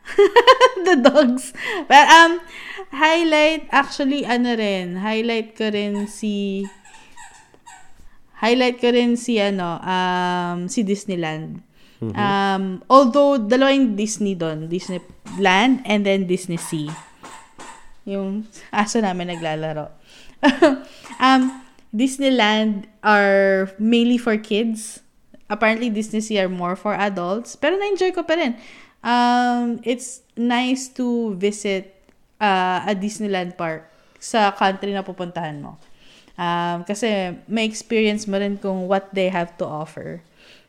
[0.85, 1.55] the dogs.
[1.89, 2.41] But, um,
[2.93, 6.67] highlight, actually, ano rin, highlight ko rin si,
[8.45, 11.63] highlight ko rin si, ano, um, si Disneyland.
[12.11, 14.67] Um, although, dalawa yung Disney doon.
[14.67, 16.91] Disneyland and then Disney Sea.
[18.03, 19.87] Yung aso namin naglalaro.
[21.23, 21.63] um,
[21.95, 24.99] Disneyland are mainly for kids.
[25.47, 27.55] Apparently, Disney Sea are more for adults.
[27.55, 28.59] Pero na-enjoy ko pa rin.
[29.07, 31.95] Um, it's nice to visit
[32.43, 33.87] uh, a Disneyland park
[34.19, 35.79] sa country na pupuntahan mo.
[36.39, 40.25] Um, kasi may experience mo rin kung what they have to offer.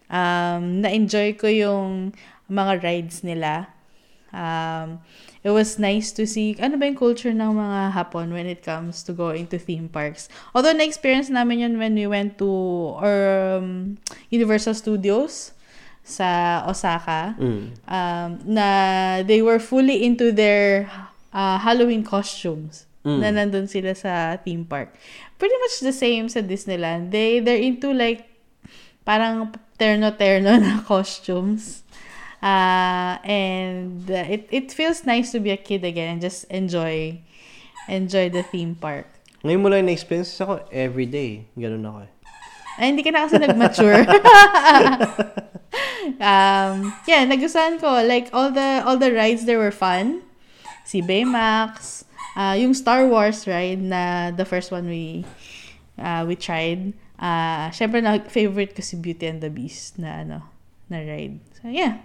[0.09, 2.13] Um, na-enjoy ko yung
[2.49, 3.71] mga rides nila.
[4.33, 4.97] Um,
[5.45, 9.05] it was nice to see ano ba yung culture ng mga Hapon when it comes
[9.05, 10.25] to going to theme parks.
[10.57, 12.49] Although na-experience namin yun when we went to
[12.97, 13.97] um,
[14.33, 15.53] Universal Studios
[16.01, 17.37] sa Osaka.
[17.85, 20.89] Um, na they were fully into their
[21.29, 22.89] uh, Halloween costumes.
[23.21, 24.95] Na nandun sila sa theme park.
[25.37, 27.11] Pretty much the same sa Disneyland.
[27.11, 28.32] They, they're into like
[29.05, 31.83] parang terno-terno na costumes.
[32.43, 37.15] Uh, and uh, it, it feels nice to be a kid again and just enjoy
[37.87, 39.07] enjoy the theme park.
[39.43, 41.47] Ngayon mo lang na-experience ako every day.
[41.55, 42.11] Ganun ako eh.
[42.79, 44.01] Ay, hindi ka na kasi nag-mature.
[46.23, 48.01] um, yeah, nagustuhan ko.
[48.03, 50.23] Like, all the all the rides there were fun.
[50.83, 52.03] Si Baymax,
[52.35, 55.25] uh, yung Star Wars ride na the first one we
[55.99, 56.93] uh, we tried.
[57.23, 60.43] Uh, Siyempre, na favorite ko si Beauty and the Beast na ano,
[60.91, 61.39] na ride.
[61.55, 62.03] So, yeah.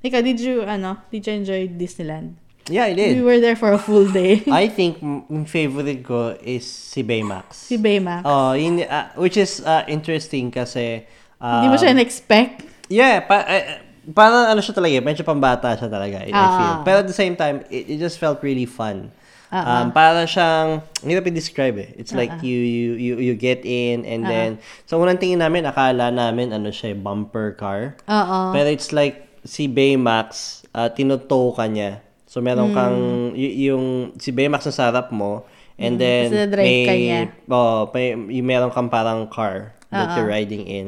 [0.00, 2.38] Ikaw, did you, ano, did you enjoy Disneyland?
[2.70, 3.18] Yeah, I did.
[3.18, 4.46] We were there for a full day.
[4.54, 7.66] I think m- yung favorite ko is si Baymax.
[7.66, 8.22] si Baymax.
[8.22, 11.02] Oh, yun, ah, which is ah, interesting kasi
[11.42, 12.62] Hindi mo siya na-expect.
[12.86, 13.82] Yeah, pa, eh,
[14.14, 16.54] parang ano siya talaga, eh, medyo pambata siya talaga, I I Ah.
[16.54, 16.74] feel.
[16.86, 19.10] Pero at the same time, it, it just felt really fun.
[19.52, 21.90] Um, para siyang, ang hirap i-describe eh.
[22.00, 24.50] It's like you, you, you, you get in and then,
[24.88, 27.92] so unang tingin namin, akala namin, ano siya, eh, bumper car.
[28.08, 28.56] Oo.
[28.56, 32.00] Pero it's like, si Baymax, uh, tinutow ka niya.
[32.24, 32.98] So, meron kang,
[33.36, 35.44] y- yung, si Baymax na sarap mo,
[35.76, 37.20] and then, na-drive ka niya.
[37.44, 40.86] oh, may, yung meron kang parang car that you're riding in.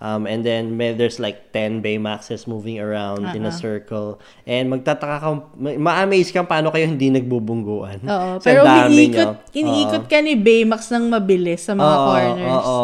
[0.00, 4.18] Um, and then, may, there's like 10 Baymaxes moving around in a circle.
[4.48, 8.00] And magtataka ka, ma- ma-amaze ka paano kayo hindi nagbubungguan.
[8.08, 8.40] Oo.
[8.40, 12.64] Sa Pero iniikot, iniikot ka ni Baymax ng mabilis sa mga Oo, corners.
[12.64, 12.82] Oo.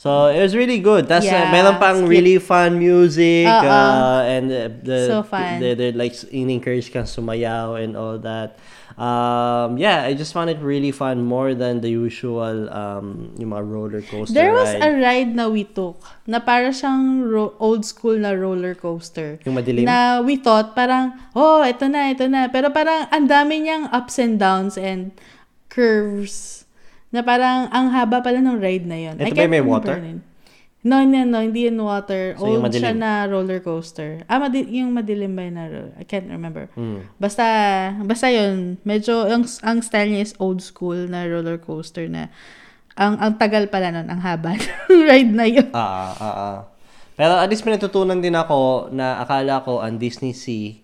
[0.00, 1.04] So, it was really good.
[1.08, 3.44] Tapos, Yeah, uh, meron pang really fun music.
[3.44, 3.68] Oo.
[3.68, 5.60] uh, and uh, the, So fun.
[5.60, 8.56] They, they're like, in-encourage kang sumayaw and all that.
[9.00, 13.64] Um, yeah, I just found it really fun more than the usual um, yung mga
[13.64, 14.84] roller coaster There was ride.
[14.84, 15.96] a ride na we took
[16.28, 19.40] na para siyang ro- old school na roller coaster.
[19.48, 19.88] Yung madilim?
[19.88, 22.52] Na we thought parang, oh, ito na, ito na.
[22.52, 25.16] Pero parang ang dami niyang ups and downs and
[25.72, 26.68] curves.
[27.08, 29.16] Na parang ang haba pala ng ride na yun.
[29.16, 29.96] Ito ba I yung may water?
[29.96, 30.20] yun.
[30.80, 31.44] No, no, no.
[31.44, 32.40] Hindi yun water.
[32.40, 34.24] So, yung Old siya na roller coaster.
[34.24, 35.94] Ah, madi- yung madilim ba yun na roller?
[36.00, 36.72] I can't remember.
[36.72, 37.04] Mm.
[37.20, 37.44] Basta,
[38.00, 38.80] basta yun.
[38.88, 42.32] Medyo, ang, ang style niya is old school na roller coaster na
[43.00, 45.72] ang ang tagal pala nun, ang haba ng ride na yun.
[45.72, 46.58] Ah, ah, ah.
[47.16, 50.76] Pero at least may natutunan din ako na akala ko ang Disney Sea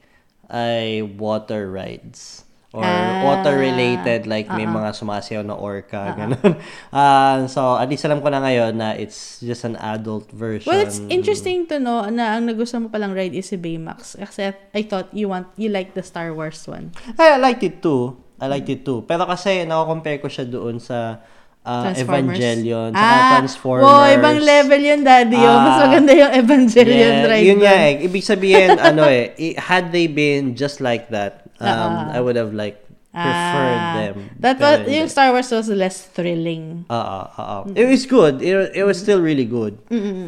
[0.48, 2.45] ay water rides.
[2.74, 6.58] Or Ah, water-related, like may mga sumasayaw na orca, ganun.
[6.92, 10.66] Ah, so, at least alam ko na ngayon na it's just an adult version.
[10.68, 14.18] Well, it's interesting to know na ang nagustuhan mo palang ride is si Baymax.
[14.18, 16.90] Kasi I thought you want, you like the Star Wars one.
[17.16, 18.18] Ay, I liked it too.
[18.36, 19.06] I liked it too.
[19.08, 21.22] Pero kasi, nako-compare ko siya doon sa
[21.66, 22.38] Transformers.
[22.38, 23.84] Evangelion, ah, Transformers.
[23.84, 25.34] Wow, ibang level yun, daddy.
[25.36, 25.58] oh.
[25.58, 28.06] Mas Ah, maganda yung Evangelion Yeah, ride yun nga eh.
[28.06, 32.78] Ibig sabihin, ano eh, had they been just like that, um, I would have like
[33.10, 34.16] preferred Ah, them.
[34.38, 36.86] That was, yung Star Wars was less thrilling.
[36.86, 37.58] Oo, oo.
[37.74, 38.38] It was good.
[38.38, 39.74] It, it was still really good.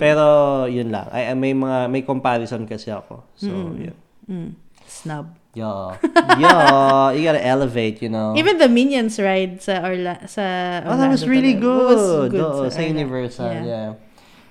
[0.00, 0.24] Pero,
[0.66, 1.06] yun lang.
[1.14, 3.22] I, I- may mga, may comparison kasi ako.
[3.38, 3.46] So,
[3.78, 3.94] yun.
[4.26, 4.50] Mm,
[4.82, 5.37] snub.
[5.58, 5.98] Yeah.
[6.38, 7.10] Yeah.
[7.12, 8.38] You gotta elevate, you know.
[8.38, 10.42] Even the Minions ride sa Orla sa
[10.86, 11.98] Oh, that was Orlando really good.
[11.98, 13.66] Was good Oo, sa Orla- Universal, Yeah.
[13.66, 13.90] yeah.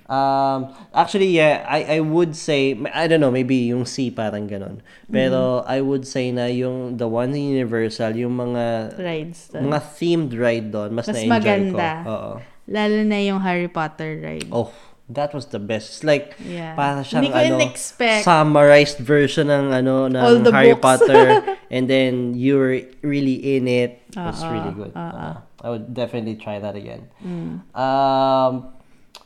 [0.08, 4.80] Um, actually, yeah, I, I would say, I don't know, maybe yung C parang ganon.
[5.06, 5.68] Pero Mm-hmm.
[5.68, 9.52] I would say na yung the one in Universal, yung mga Rides.
[9.52, 9.68] doon.
[9.68, 11.88] mga themed ride doon, mas, Mas na-enjoy maganda.
[12.00, 12.08] ko.
[12.08, 12.32] Oo.
[12.68, 14.48] Lalo na yung Harry Potter ride.
[14.48, 14.72] Oh,
[15.08, 15.88] that was the best.
[15.88, 16.76] It's like, Yeah.
[16.76, 18.24] para siyang ano, in-expect.
[18.28, 21.00] summarized version ng ano, ng All the Harry books.
[21.00, 21.42] Potter.
[21.74, 24.04] and then you're really in it.
[24.12, 24.92] It's Oo, really good.
[24.92, 25.00] oo.
[25.00, 27.08] Uh, I would definitely try that again.
[27.18, 27.66] Mm.
[27.74, 28.70] Um,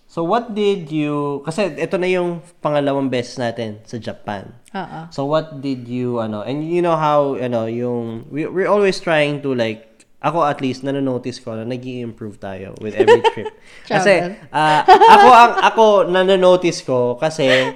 [0.08, 4.54] so what did you, kasi ito na yung pangalawang beses natin sa Japan.
[4.72, 5.00] Oo.
[5.12, 9.44] So what did you ano and you know how ano yung we we're always trying
[9.44, 9.91] to like
[10.22, 13.50] ako at least nanonotice ko na nag improve tayo with every trip.
[13.90, 17.74] kasi ah, ako ang ako nanonotice ko kasi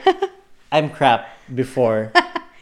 [0.71, 2.15] I'm crap before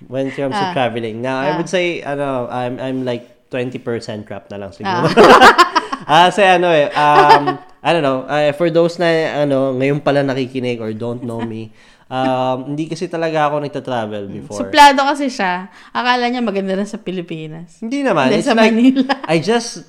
[0.09, 1.21] when it comes to traveling.
[1.21, 3.85] Now I would say ano I'm I'm like 20%
[4.27, 5.07] crap na lang siguro.
[6.05, 9.09] Ah, kasi ano eh, um, I don't know, uh, for those na
[9.41, 11.73] ano, ngayon pala nakikinig or don't know me,
[12.11, 14.61] um, hindi kasi talaga ako nagta-travel before.
[14.65, 15.69] Suplado kasi siya.
[15.95, 17.81] Akala niya maganda na sa Pilipinas.
[17.81, 18.29] Hindi naman.
[18.33, 19.15] Hindi, It's sa like, Manila.
[19.25, 19.85] I just,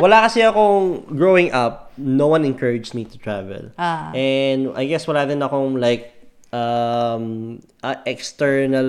[0.00, 3.72] wala kasi akong, growing up, no one encouraged me to travel.
[3.80, 4.12] Ah.
[4.12, 6.14] And I guess wala din akong like,
[6.52, 8.86] um, uh, external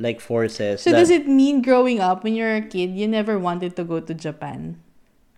[0.00, 0.82] like forces.
[0.82, 3.84] So that- does it mean growing up when you're a kid, you never wanted to
[3.84, 4.82] go to Japan?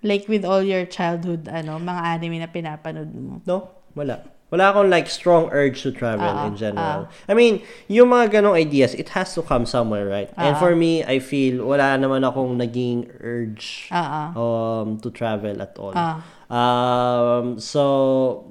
[0.03, 3.43] Like with all your childhood ano, mga anime na pinapanood mo.
[3.43, 4.23] No, wala.
[4.49, 7.05] Wala akong like strong urge to travel Ah, in general.
[7.29, 10.33] I mean, yung mga ganong ideas, it has to come somewhere, right?
[10.41, 10.61] And Ah.
[10.61, 15.93] for me, I feel wala naman akong naging urge Ah, um to travel at all.
[15.93, 16.25] Ah.
[16.49, 18.49] Um so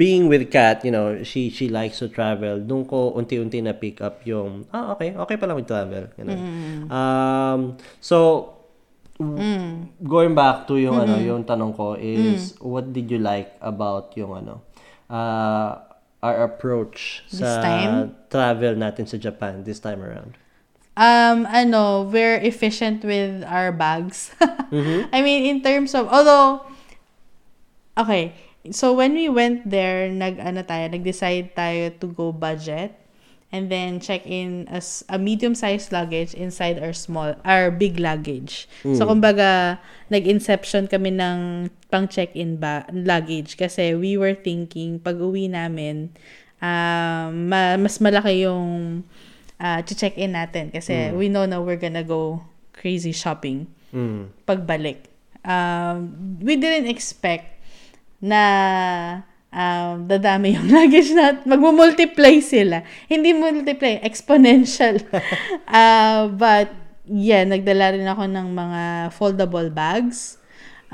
[0.00, 2.56] being with Kat, you know, she she likes to travel.
[2.64, 6.08] Doon ko unti-unti na pick up yung ah okay, okay pala mag-travel.
[6.16, 6.40] Ganun.
[6.88, 7.60] Um
[8.00, 8.48] so
[9.20, 10.00] Mm.
[10.00, 14.32] going back to yung ano, yung tanong ko is what did you like about yung
[14.32, 14.64] ano
[15.10, 15.82] uh,
[16.22, 18.14] our approach This sa time?
[18.30, 20.38] travel natin sa Japan this time around?
[20.94, 24.30] Um, ano, we're efficient with our bags.
[24.70, 25.10] Mm-hmm.
[25.10, 26.62] I mean, in terms of, although,
[27.98, 28.38] okay,
[28.70, 32.94] so when we went there, nag, ano tayo, nag-decide tayo to go budget
[33.50, 38.70] and then check in as a medium-sized luggage inside our small, our big luggage.
[38.82, 45.50] So, kumbaga, nag-inception kami ng pang check-in ba- luggage kasi we were thinking, pag uwi
[45.50, 46.14] namin,
[46.62, 49.02] um, ma- mas malaki yung
[49.58, 52.40] uh, check-in natin kasi we know na we're gonna go
[52.72, 54.30] crazy shopping Mm.
[54.46, 55.10] pagbalik.
[55.42, 57.58] Um, we didn't expect
[58.22, 62.82] na um, dadami yung luggage na magmumultiply sila.
[63.10, 65.02] Hindi multiply, exponential.
[65.66, 66.70] uh, but,
[67.06, 68.82] yeah, nagdala rin ako ng mga
[69.14, 70.38] foldable bags,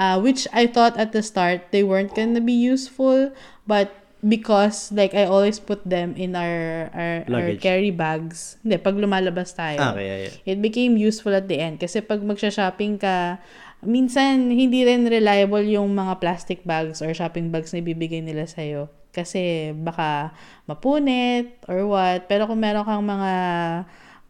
[0.00, 3.32] uh, which I thought at the start they weren't gonna be useful,
[3.68, 3.92] but
[4.26, 8.56] because like I always put them in our our, our carry bags.
[8.64, 10.34] Hindi, pag lumalabas tayo Ah, okay, yeah, yeah.
[10.56, 11.78] it became useful at the end.
[11.78, 13.38] Kasi pag magsha-shopping ka,
[13.84, 18.88] minsan hindi rin reliable yung mga plastic bags or shopping bags na ibibigay nila sa'yo.
[19.12, 20.36] Kasi baka
[20.68, 22.28] mapunit or what.
[22.28, 23.32] Pero kung meron kang mga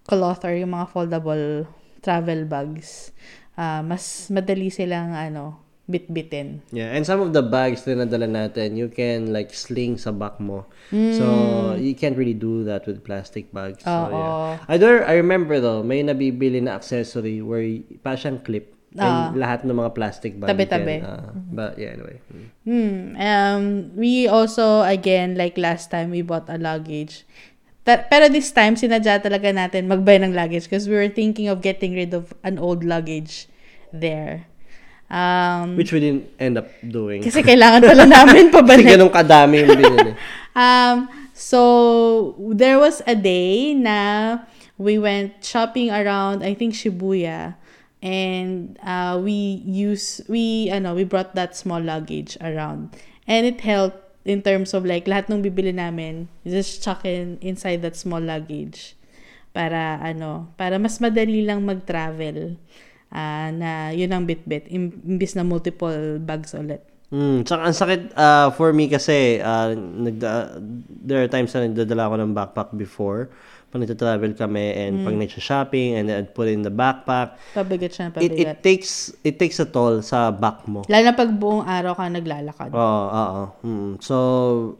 [0.06, 1.66] cloth or yung mga foldable
[2.02, 3.10] travel bags,
[3.58, 6.66] ah, mas madali silang ano, bit-bitin.
[6.74, 10.38] Yeah, and some of the bags na nadala natin, you can like sling sa back
[10.42, 10.66] mo.
[10.90, 13.82] So, you can't really do that with plastic bags.
[13.82, 14.10] So, Oo.
[14.14, 14.58] yeah.
[14.66, 17.62] I, do, I remember though, may nabibili na accessory where
[18.02, 18.75] pa siyang clip.
[19.02, 20.48] And lahat ng mga plastic bag.
[20.48, 21.04] Tabi-tabi.
[21.04, 22.16] uh, but yeah, anyway.
[22.32, 22.46] Mm.
[22.64, 22.96] Hmm.
[23.16, 23.62] Um,
[23.94, 27.28] we also, again, like last time, we bought a luggage.
[27.84, 31.60] Ta- pero this time, sinadya talaga natin magbay ng luggage because we were thinking of
[31.60, 33.46] getting rid of an old luggage
[33.92, 34.48] there.
[35.06, 37.22] Um, Which we didn't end up doing.
[37.22, 38.86] kasi kailangan pala namin Kasi pabalik.
[38.90, 40.12] ganun kadami yung binili.
[40.56, 41.06] Um,
[41.36, 44.40] so, there was a day na
[44.80, 47.60] we went shopping around, I think, Shibuya.
[48.02, 52.94] And uh, we use we ano we brought that small luggage around.
[53.26, 57.80] And it helped in terms of like lahat ng bibili namin just chuck in inside
[57.86, 58.98] that small luggage
[59.54, 62.58] para ano para mas madali lang mag-travel
[63.14, 66.82] ah, na yun ang bit-bit im- imbis na multiple bags ulit.
[67.06, 70.58] Mm, tsaka ang sakit uh, for me kasi uh, nagda,
[70.90, 73.30] there are times na nagdadala ako ng backpack before
[73.66, 77.90] pag nagta-travel kami and pag nagsha-shopping and then I'd put it in the backpack pabigat
[77.92, 81.34] siya it, it pabigat takes it takes a toll sa back mo lalo na pag
[81.34, 83.42] buong araw ka naglalakad Oo, oo.
[83.64, 83.92] Mm.
[84.02, 84.16] So,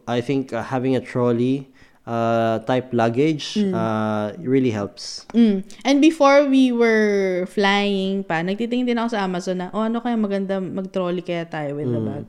[0.06, 1.68] I think uh, having a trolley
[2.06, 5.26] uh, type luggage uh, really helps.
[5.34, 5.64] Mm.
[5.84, 10.14] And before we were flying pa, nagtitingin din ako sa Amazon na, oh, ano kaya
[10.14, 12.24] maganda mag-trolley kaya tayo with the bag.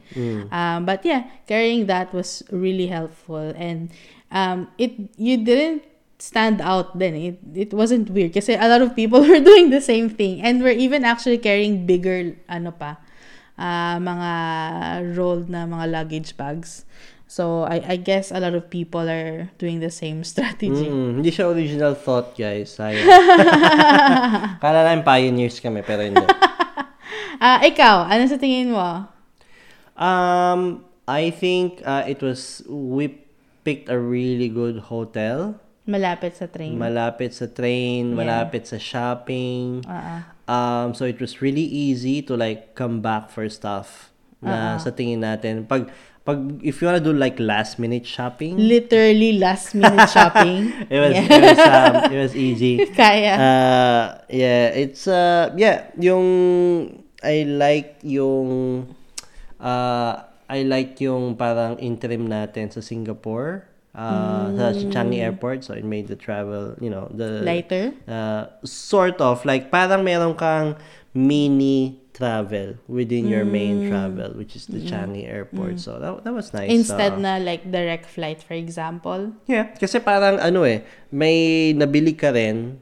[0.50, 3.54] Um, but yeah, carrying that was really helpful.
[3.54, 3.94] And
[4.34, 5.87] um, it you didn't
[6.18, 7.16] stand out then.
[7.16, 10.42] It, it wasn't weird kasi a lot of people were doing the same thing.
[10.42, 12.98] And we're even actually carrying bigger, ano pa,
[13.58, 14.32] ah, mga
[15.18, 16.86] rolled na mga luggage bags.
[17.28, 20.88] So, I, I guess a lot of people are doing the same strategy.
[20.88, 22.80] Mm, hindi siya original thought, guys.
[22.80, 23.04] Sayang.
[24.64, 26.24] Kala namin pioneers kami, pero hindi.
[27.38, 29.06] Ah, ikaw, ano sa tingin mo?
[30.00, 33.14] Um, I think uh, it was, we
[33.68, 35.60] picked a really good hotel.
[35.88, 36.76] Malapit sa train.
[36.76, 39.82] Malapit sa train, malapit sa shopping.
[39.88, 44.96] Ah, Um, so it was really easy to like come back for stuff na sa
[44.96, 45.68] tingin natin.
[45.68, 45.92] Pag
[46.24, 50.72] pag if you wanna do like last minute shopping, Literally last minute shopping.
[50.88, 52.80] it was it was um, it was easy.
[52.96, 53.34] Kaya.
[53.36, 56.24] Uh, yeah, it's uh yeah, yung
[57.20, 58.88] I like yung
[59.60, 63.67] uh I like yung parang interim natin sa Singapore.
[63.98, 65.66] Uh, sa Changi Airport.
[65.66, 67.98] So it made the travel you know the Lighter?
[68.06, 69.42] uh, sort of.
[69.42, 70.78] Like parang meron kang
[71.18, 75.82] mini travel within your main travel which is the Changi Airport.
[75.82, 79.34] So that, that was nice Instead uh, na like direct flight, for example.
[79.50, 82.78] yeah kasi parang ano eh may nabili ka rin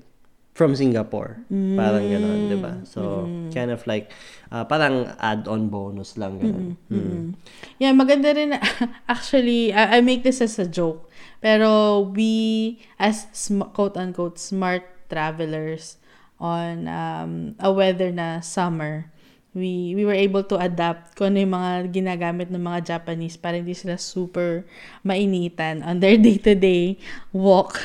[0.55, 1.43] from Singapore.
[1.51, 2.79] Parang gano'n di ba?
[2.87, 4.07] So kind of like
[4.55, 6.79] uh, parang add-on bonus lang gano'n.
[6.87, 7.35] Mm.
[7.75, 8.55] Yeah, maganda rin.
[9.11, 11.04] Actually, I, I make this as a joke.
[11.39, 15.97] Pero we, as sm- quote-unquote smart travelers
[16.39, 19.11] on um, a weather na summer,
[19.55, 23.55] we we were able to adapt kung ano yung mga ginagamit ng mga Japanese para
[23.55, 24.67] hindi sila super
[24.99, 26.99] mainitan on their day-to-day
[27.31, 27.79] walk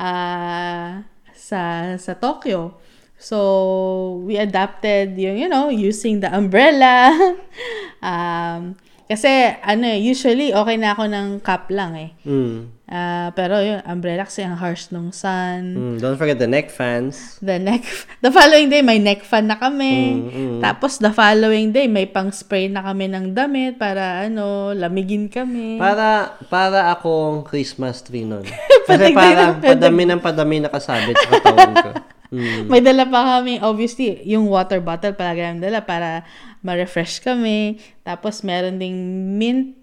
[0.00, 1.04] uh,
[1.36, 1.60] sa
[2.00, 2.80] sa Tokyo.
[3.20, 7.12] So, we adapted yung, you know, using the umbrella.
[8.00, 9.26] um, kasi,
[9.66, 12.14] ano eh, usually, okay na ako ng cap lang eh.
[12.22, 12.78] Mm.
[12.90, 15.62] Ah, pero yung umbrella kasi ang harsh ng sun.
[15.78, 17.86] Mm, don't forget the neck fans The neck,
[18.24, 20.26] the following day, may neck fan na kami.
[20.30, 25.26] Mm, Tapos, the following day, may pang spray na kami ng damit para, ano, lamigin
[25.26, 25.74] kami.
[25.78, 28.46] Para para akong Christmas tree nun.
[28.90, 31.90] Kasi parang ng padami ng padami nakasabit sa katawan ko.
[32.30, 32.70] Mm.
[32.70, 36.22] May dala pa kami, obviously, yung water bottle palagi namin dala para
[36.60, 37.80] ma-refresh kami.
[38.04, 38.96] Tapos, meron ding
[39.38, 39.76] mint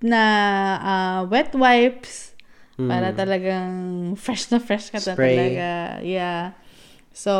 [0.00, 0.22] na
[0.80, 2.30] ah, wet wipes
[2.80, 3.72] para talagang
[4.16, 5.36] fresh na fresh ka na Spray.
[5.36, 5.68] talaga.
[6.00, 6.56] Yeah.
[7.12, 7.32] So,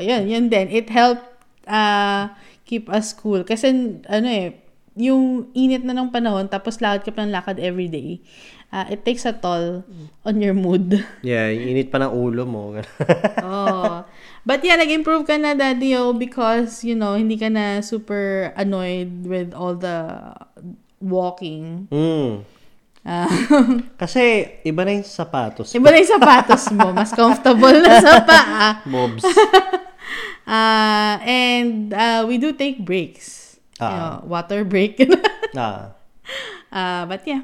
[0.00, 0.72] yun, yun din.
[0.72, 1.26] It helped
[1.68, 2.32] uh,
[2.64, 3.44] keep us cool.
[3.44, 4.56] Kasi, ano eh,
[4.96, 8.24] yung init na ng panahon, tapos lakad ka pa ng lakad every day,
[8.72, 9.84] ah, it takes a toll
[10.24, 11.04] on your mood.
[11.20, 12.72] Yeah, init pa ng ulo mo.
[13.44, 14.00] oh.
[14.46, 19.26] But yeah, nag-improve ka na, Daddy, oh, because, you know, hindi ka na super annoyed
[19.26, 20.32] with all the
[21.02, 21.90] walking.
[21.90, 22.46] mm.
[23.06, 23.30] Ah,
[24.02, 25.70] Kasi iba na yung sapatos.
[25.70, 26.90] iba na yung sapatos mo.
[26.98, 28.82] Mas comfortable na sa paa.
[28.86, 29.22] Bobs.
[30.46, 33.58] Uh, and uh, we do take breaks.
[33.82, 34.22] You Ah.
[34.22, 34.94] know, water break.
[35.58, 35.90] Ah.
[36.70, 37.42] uh, but yeah.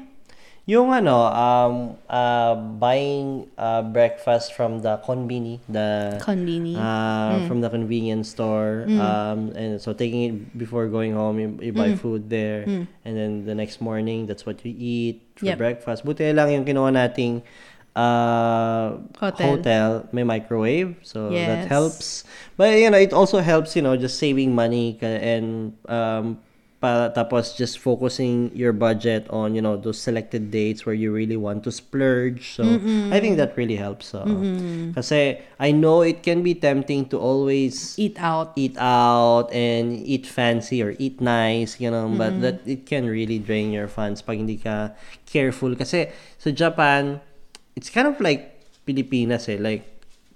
[0.63, 1.75] Yung ano, um,
[2.07, 6.79] uh, buying uh, breakfast from the conveni, the Conveni.
[6.79, 11.73] uh, from the convenience store, um, and so taking it before going home, you, you
[11.75, 12.63] buy food there,
[13.03, 15.57] and then the next morning, that's what you eat for Yep.
[15.59, 16.05] breakfast.
[16.07, 17.43] Buti lang yung kinuha nating
[17.99, 19.03] uh,
[19.35, 20.07] Hotel.
[20.15, 22.23] may microwave, so that helps.
[22.55, 26.39] But you know, it also helps, you know, just saving money and um,
[26.83, 31.39] pa, tapos just focusing your budget on, you know, those selected dates where you really
[31.39, 32.59] want to splurge.
[32.59, 32.67] So
[33.07, 34.11] I think that really helps.
[34.11, 34.27] So.
[34.91, 38.51] Kasi I know it can be tempting to always Eat out.
[38.59, 43.39] eat out and eat fancy or eat nice, you know, but that it can really
[43.39, 44.91] drain your funds pag hindi ka
[45.23, 45.79] careful.
[45.79, 47.23] Kasi sa Japan,
[47.79, 49.55] it's kind of like Pilipinas eh.
[49.55, 49.87] Like,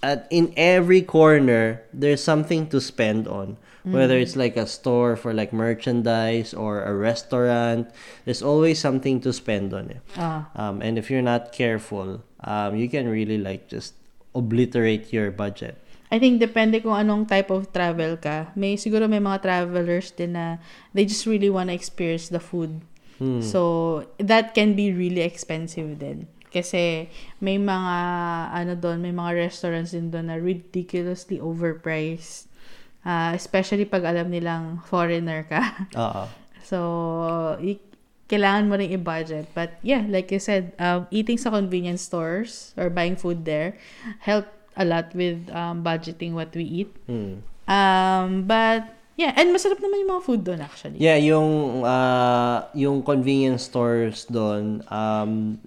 [0.04, 3.58] at in every corner, there's something to spend on.
[3.88, 7.88] Whether it's like a store for like merchandise or a restaurant,
[8.26, 10.04] there's always something to spend on it.
[10.20, 10.52] Ah.
[10.60, 13.96] Um, and if you're not careful, um, you can really like just
[14.36, 15.80] obliterate your budget.
[16.12, 18.52] I think depende kung anong type of travel ka.
[18.60, 20.60] May siguro may mga travelers din na
[20.92, 22.84] they just really want to experience the food.
[23.24, 23.40] Hmm.
[23.40, 26.28] So that can be really expensive din.
[26.48, 27.98] Kasi may mga
[28.52, 32.48] ano doon, may mga restaurants din doon na ridiculously overpriced.
[33.08, 35.62] Ah, especially pag alam nilang foreigner ka.
[35.96, 36.24] Oo.
[36.68, 36.78] So,
[37.64, 37.80] i-
[38.28, 39.48] kailangan mo rin i-budget.
[39.56, 43.80] But yeah, like you said, um, eating sa convenience stores or buying food there
[44.20, 44.46] help
[44.76, 46.92] a lot with um, budgeting what we eat.
[47.08, 47.40] Hmm.
[47.68, 48.84] Um, but
[49.16, 51.00] yeah, and masarap naman yung mga food doon actually.
[51.00, 55.58] Yeah, yung uh, yung convenience stores doon, um,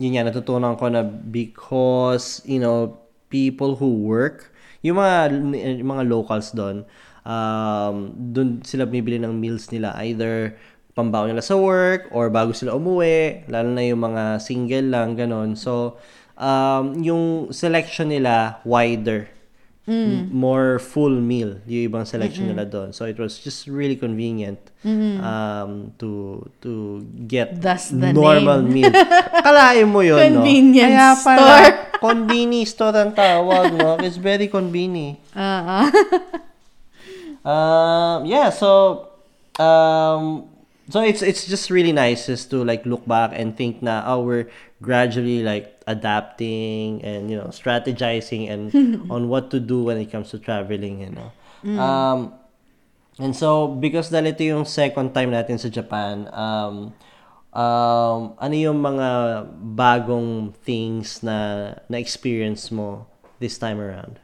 [0.00, 2.96] yun nga, natutunan ko na because, you know,
[3.28, 4.48] people who work,
[4.80, 5.30] yung mga,
[5.84, 6.88] yung mga locals doon,
[7.22, 9.92] um, doon sila bumibili ng meals nila.
[10.00, 10.56] Either
[10.96, 15.54] pambaon nila sa work or bago sila umuwi, lalo na yung mga single lang, ganon.
[15.54, 16.00] So,
[16.40, 19.28] um, yung selection nila wider.
[19.90, 22.94] M- more full meal yung ibang selection nila doon.
[22.94, 24.62] So it was just really convenient
[25.20, 28.86] um to to get Thus the normal name.
[28.86, 28.92] meal.
[29.46, 31.02] Kalain mo yun, Convenience no?
[31.02, 31.70] Kaya pala, store.
[32.06, 33.98] conveni store ang tawag, no?
[33.98, 35.18] It's very convenient.
[35.34, 35.90] Ah.
[37.40, 39.08] Um, yeah, so
[39.56, 40.44] um,
[40.90, 44.20] so it's it's just really nice just to like look back and think na oh
[44.20, 44.50] we're
[44.82, 48.70] gradually like adapting and you know strategizing and
[49.14, 51.30] on what to do when it comes to traveling, you know.
[51.76, 52.32] Um,
[53.20, 56.96] and so because dahil ito yung second time natin sa Japan, um,
[57.52, 59.08] um, ano yung mga
[59.76, 63.04] bagong things na na experience mo
[63.38, 64.20] this time around?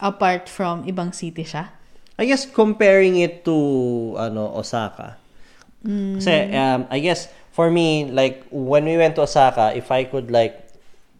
[0.00, 1.68] apart from ibang city siya.
[2.16, 3.56] I guess comparing it to
[4.16, 5.19] ano Osaka.
[5.84, 10.30] Kasi um, I guess for me like when we went to Osaka, if I could
[10.30, 10.68] like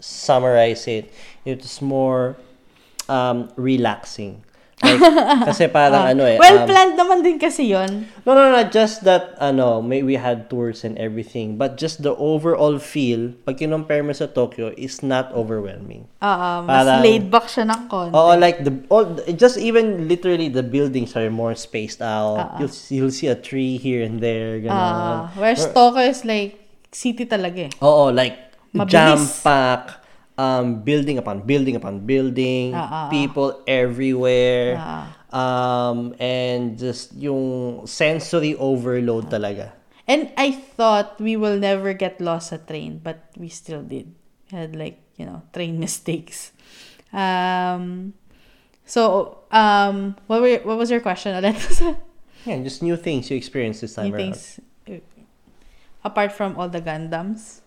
[0.00, 1.12] summarize it,
[1.44, 2.36] it was more
[3.08, 4.44] um, relaxing.
[4.80, 4.96] Like,
[5.44, 6.36] kasi parang ano eh.
[6.36, 8.08] um, well planned naman din kasi yon.
[8.24, 11.60] no, no, no, just that, ano, may, we had tours and everything.
[11.60, 16.08] But just the overall feel, pag kinumpare mo sa Tokyo, is not overwhelming.
[16.18, 18.16] Ah, mas Parang- laid back siya ng konti.
[18.16, 19.04] Oo, like the all
[19.36, 22.56] just even literally the buildings are more spaced out.
[22.56, 24.72] You'll you'll see a tree here and there, ganun.
[24.72, 26.56] Ah, whereas Tokyo is like
[26.88, 27.72] city talaga eh.
[27.84, 28.36] Oo, like
[28.72, 28.88] Mabilis.
[28.88, 29.99] jam pack,
[30.38, 35.06] um, building upon building upon building, ah, people everywhere, Ah.
[35.32, 39.72] um, and just yung sensory overload talaga.
[40.10, 44.10] And I thought we will never get lost sa train, but we still did.
[44.50, 46.50] We had like, you know, train mistakes.
[47.14, 48.14] Um,
[48.86, 51.54] so, um, what were what was your question ulit?
[52.48, 54.32] Yeah, just new things you experienced this time New around.
[54.32, 54.58] things,
[54.88, 54.96] uh,
[56.02, 57.59] apart from all the Gundams.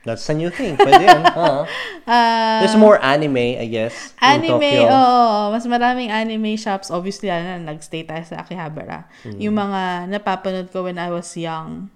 [0.00, 0.80] That's a new thing.
[0.80, 1.22] Pwede yan.
[1.36, 1.68] oo.
[2.08, 5.52] Uh, There's more anime, I guess, in Anime, oo.
[5.52, 6.88] Mas maraming anime shops.
[6.88, 9.04] Obviously, ano, nagstay tayo sa Akihabara.
[9.28, 9.38] Mm.
[9.44, 11.92] Yung mga napapanood ko when I was young,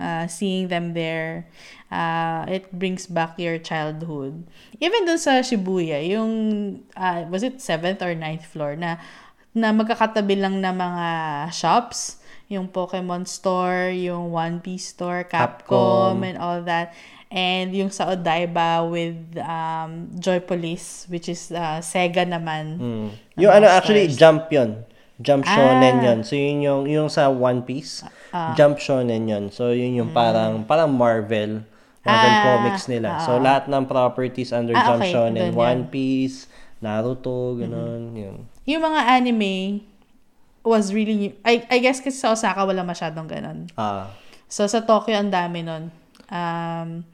[0.00, 1.44] uh, seeing them there,
[1.92, 4.48] uh, it brings back your childhood.
[4.80, 6.32] Even dun sa Shibuya, yung,
[6.96, 8.96] uh, was it 7th or 9th floor, na,
[9.52, 11.06] na magkakatabi lang na mga
[11.52, 12.16] shops,
[12.48, 16.28] yung Pokemon store, yung One Piece store, Capcom, Capcom.
[16.28, 16.92] and all that.
[17.32, 22.76] And yung sa Odaiba with um, Joypolis, which is uh, Sega naman.
[22.76, 23.08] Mm.
[23.08, 24.12] ng Yung ano, actually.
[24.12, 24.84] Jump yun.
[25.16, 26.06] Jump Shonen Ah.
[26.12, 26.18] yun.
[26.22, 28.04] So, yun yung, yung sa One Piece,
[28.52, 29.48] Jump Shonen yun.
[29.48, 31.62] So, yun yung parang, parang Marvel.
[32.02, 32.32] Marvel.
[32.34, 33.22] Ah, comics nila.
[33.22, 35.14] So, lahat ng properties under Ah, Jump okay.
[35.14, 35.92] Shonen, Dun One yan.
[35.94, 36.50] Piece,
[36.82, 38.36] Naruto, ganun, yun.
[38.66, 39.86] Yung mga anime
[40.66, 43.70] was really, I, I guess kasi sa Osaka wala masyadong ganun.
[43.78, 44.10] Ah,
[44.50, 45.88] So, sa Tokyo, ang dami nun.
[46.28, 47.06] Um,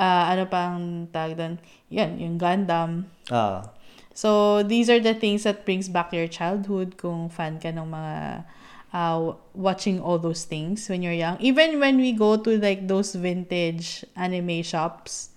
[0.00, 1.60] ah, ano pang tag doon?
[1.92, 3.04] Yan, yung Gundam.
[3.28, 3.68] ah,
[4.10, 8.16] So, these are the things that brings back your childhood kung fan ka ng mga
[8.92, 11.38] uh, watching all those things when you're young.
[11.40, 15.30] Even when we go to like those vintage anime shops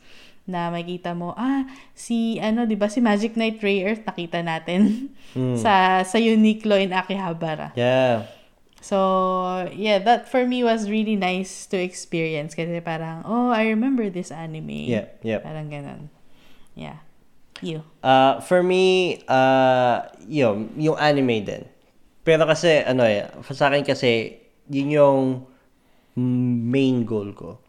[0.43, 1.63] na makita mo, ah,
[1.95, 5.13] si, ano, di ba, si Magic Knight Ray Earth, nakita natin
[5.63, 7.71] sa, sa Uniqlo in Akihabara.
[7.79, 8.27] yeah.
[8.83, 14.11] So, yeah, that for me was really nice to experience kasi parang, oh, I remember
[14.11, 14.91] this anime.
[14.91, 15.39] Yeah, yeah.
[15.39, 16.11] Parang ganun.
[16.75, 16.99] Yeah.
[17.63, 17.87] You.
[18.03, 21.63] Uh, for me, uh, yun, yung anime din.
[22.27, 23.23] Pero kasi, ano eh,
[23.55, 24.35] sa akin kasi,
[24.67, 25.23] yun yung
[26.67, 27.63] main goal ko.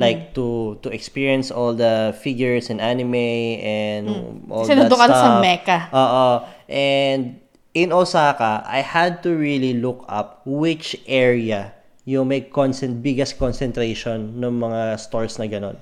[0.00, 4.08] Like, to to experience all the figures in anime and
[4.48, 5.20] all Kasi that nandun ka na stuff.
[5.20, 5.78] sa mecha.
[5.92, 6.26] Oo.
[6.72, 7.36] And
[7.74, 14.40] in Osaka, I had to really look up which area yung may concent biggest concentration
[14.40, 15.76] ng mga stores na ganon.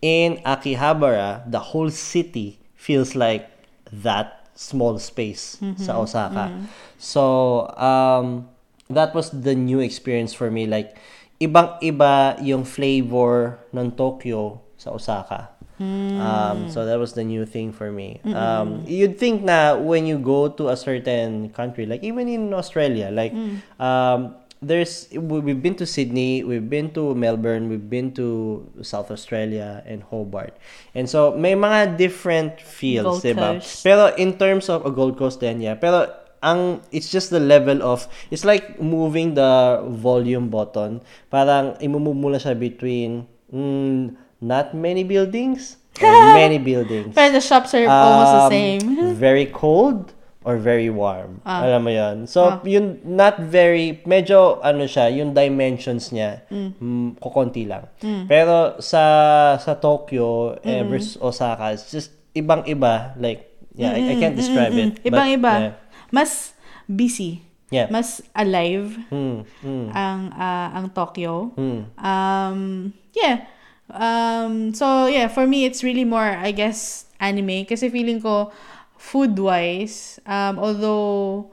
[0.00, 3.50] In Akihabara, the whole city feels like
[3.92, 6.48] that small space sa Osaka.
[6.96, 8.48] So, um,
[8.88, 10.64] that was the new experience for me.
[10.64, 10.96] Like,
[11.40, 15.54] ibang-iba yung flavor ng Tokyo sa Osaka.
[15.82, 18.22] Um, so that was the new thing for me.
[18.30, 23.10] Um, you'd think na when you go to a certain country, like even in Australia,
[23.10, 23.34] like
[23.82, 29.10] um, there's we- we've been to Sydney, we've been to Melbourne, we've been to South
[29.10, 30.54] Australia and Hobart,
[30.94, 33.58] and so may mga different feels, Gold diba?
[33.58, 33.82] Coast.
[33.82, 35.74] Pero in terms of a Gold Coast then, yeah.
[35.74, 36.06] Pero
[36.42, 41.02] ang it's just the level of it's like moving the volume button.
[41.26, 47.14] Parang lang siya between mm, not many buildings or many buildings.
[47.14, 48.82] Pero the shops are almost the Um, same.
[49.14, 50.10] very cold
[50.42, 51.38] or very warm.
[51.46, 51.62] Ah.
[51.62, 52.26] Alam mo 'yon.
[52.26, 57.22] So, yun not very medyo ano siya, yung dimensions niya mm.
[57.22, 57.86] kukonti lang.
[58.26, 59.02] Pero sa
[59.62, 64.98] sa Tokyo eh, versus Osaka, it's just ibang-iba like yeah, I, I can't describe it.
[64.98, 65.52] but, Ibang-iba.
[65.54, 65.74] yeah.
[66.10, 66.58] Mas
[66.90, 67.46] busy.
[67.72, 67.88] Yeah.
[67.88, 71.54] Mas alive Mm, mm, ang ah, ang Tokyo.
[71.56, 71.80] mm.
[71.96, 73.46] Um, yeah.
[73.90, 78.50] Um, so yeah, for me it's really more I guess anime kasi feeling ko
[78.96, 81.50] food wise um although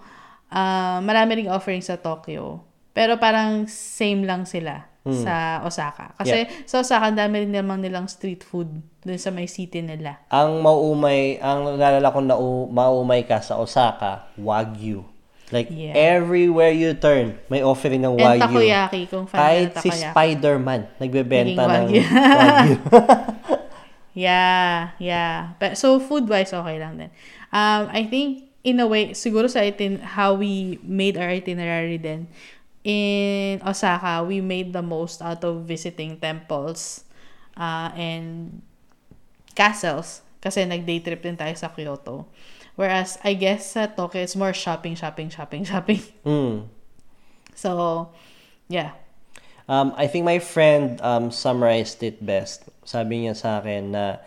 [0.49, 2.61] uh, marami ring offerings sa Tokyo
[2.93, 6.13] pero parang same lang sila sa Osaka.
[6.21, 8.69] Kasi sa Osaka dami rin naman nilang street food
[9.01, 10.21] dun sa may city nila.
[10.29, 15.01] Ang mauumay, ang nalala ko na u- maumay ka sa Osaka, Wagyu.
[15.49, 15.97] Like Yeah.
[15.97, 18.41] everywhere you turn, may offering ng And Wagyu.
[18.45, 19.89] takoyaki kung fan Kahit si.
[19.89, 22.01] Spider-Man, nagbebenta ng Wagyu.
[22.05, 22.75] Wagyu.
[24.13, 25.55] Yeah, yeah.
[25.61, 27.11] But so food-wise, okay lang din.
[27.53, 32.27] Um, I think, in a way, siguro sa itin, how we made our itinerary din,
[32.83, 37.05] in Osaka, we made the most out of visiting temples
[37.55, 38.59] uh, and
[39.55, 40.19] castles.
[40.39, 42.27] Kasi nag-day trip din tayo sa Kyoto.
[42.75, 46.01] Whereas, I guess sa Tokyo, it's more shopping, shopping, shopping, shopping.
[46.25, 46.67] mm.
[47.55, 48.09] So,
[48.67, 48.95] yeah.
[49.69, 52.65] Um, I think my friend um, summarized it best.
[52.87, 54.17] Sabi niya sa akin na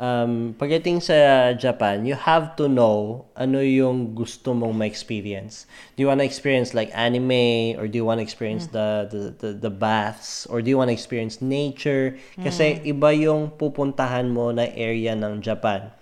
[0.00, 5.64] um, pagdating sa Japan, you have to know ano yung gusto mong ma-experience.
[5.94, 9.22] Do you want to experience like anime or do you want to experience the, the,
[9.40, 12.16] the, the baths or do you want to experience nature?
[12.36, 15.92] Kasi iba yung pupuntahan mo na area ng Japan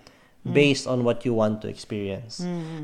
[0.43, 2.39] based on what you want to experience.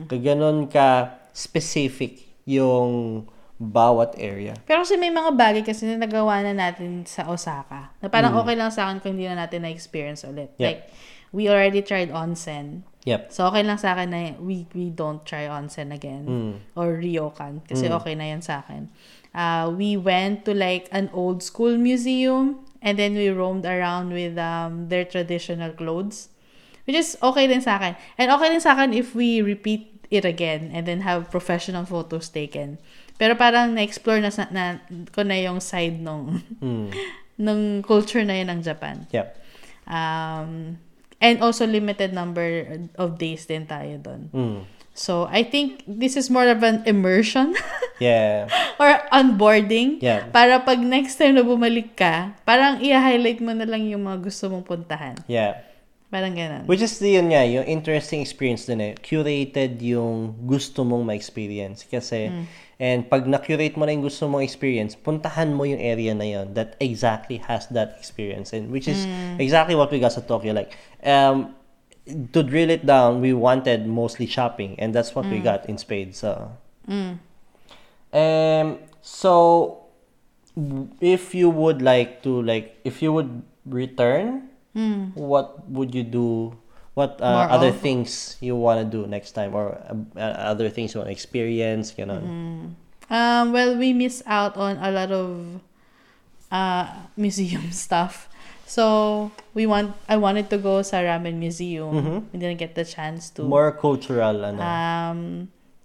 [0.08, 3.26] Kag ganun ka specific yung
[3.56, 4.52] bawat area.
[4.68, 7.96] Pero kasi may mga bagay kasi na nagawa na natin sa Osaka.
[8.04, 10.52] Na parang okay lang sa akin kung hindi na natin na-experience ulit.
[10.56, 10.60] Mm.
[10.60, 10.68] Yeah.
[10.68, 10.82] Like,
[11.32, 12.84] we already tried onsen.
[13.08, 13.32] Yep.
[13.32, 16.24] So, okay lang sa akin na we, we don't try onsen again.
[16.28, 16.54] Mm.
[16.76, 17.64] Or ryokan.
[17.64, 18.92] Kasi okay na yan sa akin.
[19.36, 24.36] Uh, we went to like an old school museum and then we roamed around with
[24.40, 26.28] um, their traditional clothes.
[26.86, 27.94] Which is okay din sa akin.
[28.16, 32.30] And okay din sa akin if we repeat it again and then have professional photos
[32.30, 32.78] taken.
[33.16, 34.78] Pero parang na-explore na, sa- na
[35.10, 36.94] ko na yung side nung, Mm.
[37.42, 39.08] nung culture na yun ng Japan.
[39.10, 39.28] Yep.
[39.86, 40.78] Um,
[41.18, 44.22] and also limited number of days din tayo doon.
[44.30, 44.60] Mm.
[44.96, 47.52] So, I think this is more of an immersion
[48.00, 48.48] Yeah.
[48.80, 50.00] or onboarding.
[50.00, 50.32] Yeah.
[50.32, 54.48] Para pag next time na bumalik ka, parang i-highlight mo na lang yung mga gusto
[54.48, 55.20] mong puntahan.
[55.28, 55.60] Yeah.
[56.16, 56.64] Parang ganun.
[56.64, 58.96] Which is yun nga, yung interesting experience din eh.
[58.96, 61.84] Curated yung gusto mong ma-experience.
[61.84, 62.32] Kasi,
[62.80, 66.56] and pag na-curate mo na yung gusto mong experience, puntahan mo yung area na yun
[66.56, 68.56] that exactly has that experience.
[68.56, 69.04] And which is
[69.36, 70.56] exactly what we got sa Tokyo.
[70.56, 71.52] Like, um,
[72.08, 76.24] to drill it down, we wanted mostly shopping, and that's what we got in spades.
[76.24, 76.48] So,
[78.16, 79.34] um, so
[81.04, 84.55] if you would like to like, if you would return,
[85.16, 86.56] what would you do?
[86.96, 87.80] What uh, other of?
[87.80, 91.16] things you want to do next time, or uh, uh, other things you want to
[91.16, 91.96] experience?
[91.98, 92.22] You know.
[93.10, 95.60] Um, well, we miss out on a lot of
[96.52, 98.30] uh, museum stuff.
[98.66, 99.96] So we want.
[100.08, 102.28] I wanted to go sa ramen museum.
[102.34, 103.44] We didn't get the chance to.
[103.44, 104.64] More cultural, ano.
[104.64, 105.20] Um,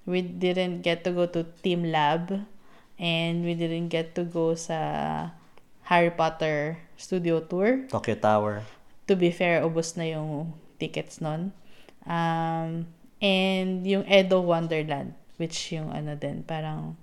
[0.07, 2.47] we didn't get to go to Team Lab,
[2.99, 5.35] and we didn't get to go sa
[5.91, 7.85] Harry Potter studio tour.
[7.91, 8.63] Tokyo Tower.
[9.11, 11.51] To be fair, ubos na yung tickets nun.
[12.07, 12.87] Um,
[13.19, 16.95] and yung Edo Wonderland, which yung ano din, parang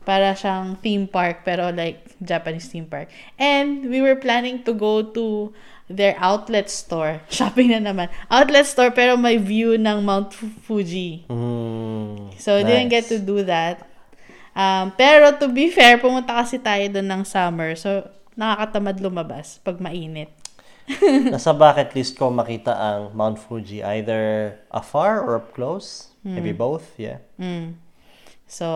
[0.00, 3.08] para siyang theme park pero like Japanese theme park.
[3.36, 5.52] And we were planning to go to
[5.88, 7.20] their outlet store.
[7.32, 8.08] Shopping na naman.
[8.28, 11.28] Outlet store pero may view ng Mount Fu- Fuji.
[11.28, 13.84] Mm, So, didn't get to do that.
[14.56, 17.76] Um, pero to be fair, pumunta kasi tayo doon ng summer.
[17.76, 18.08] So,
[18.40, 20.32] nakakatamad lumabas pag mainit.
[21.30, 26.10] Nasa bucket list ko makita ang Mount Fuji either afar or up close.
[26.20, 27.24] Maybe both, yeah.
[27.40, 27.80] Mm.
[28.50, 28.66] So,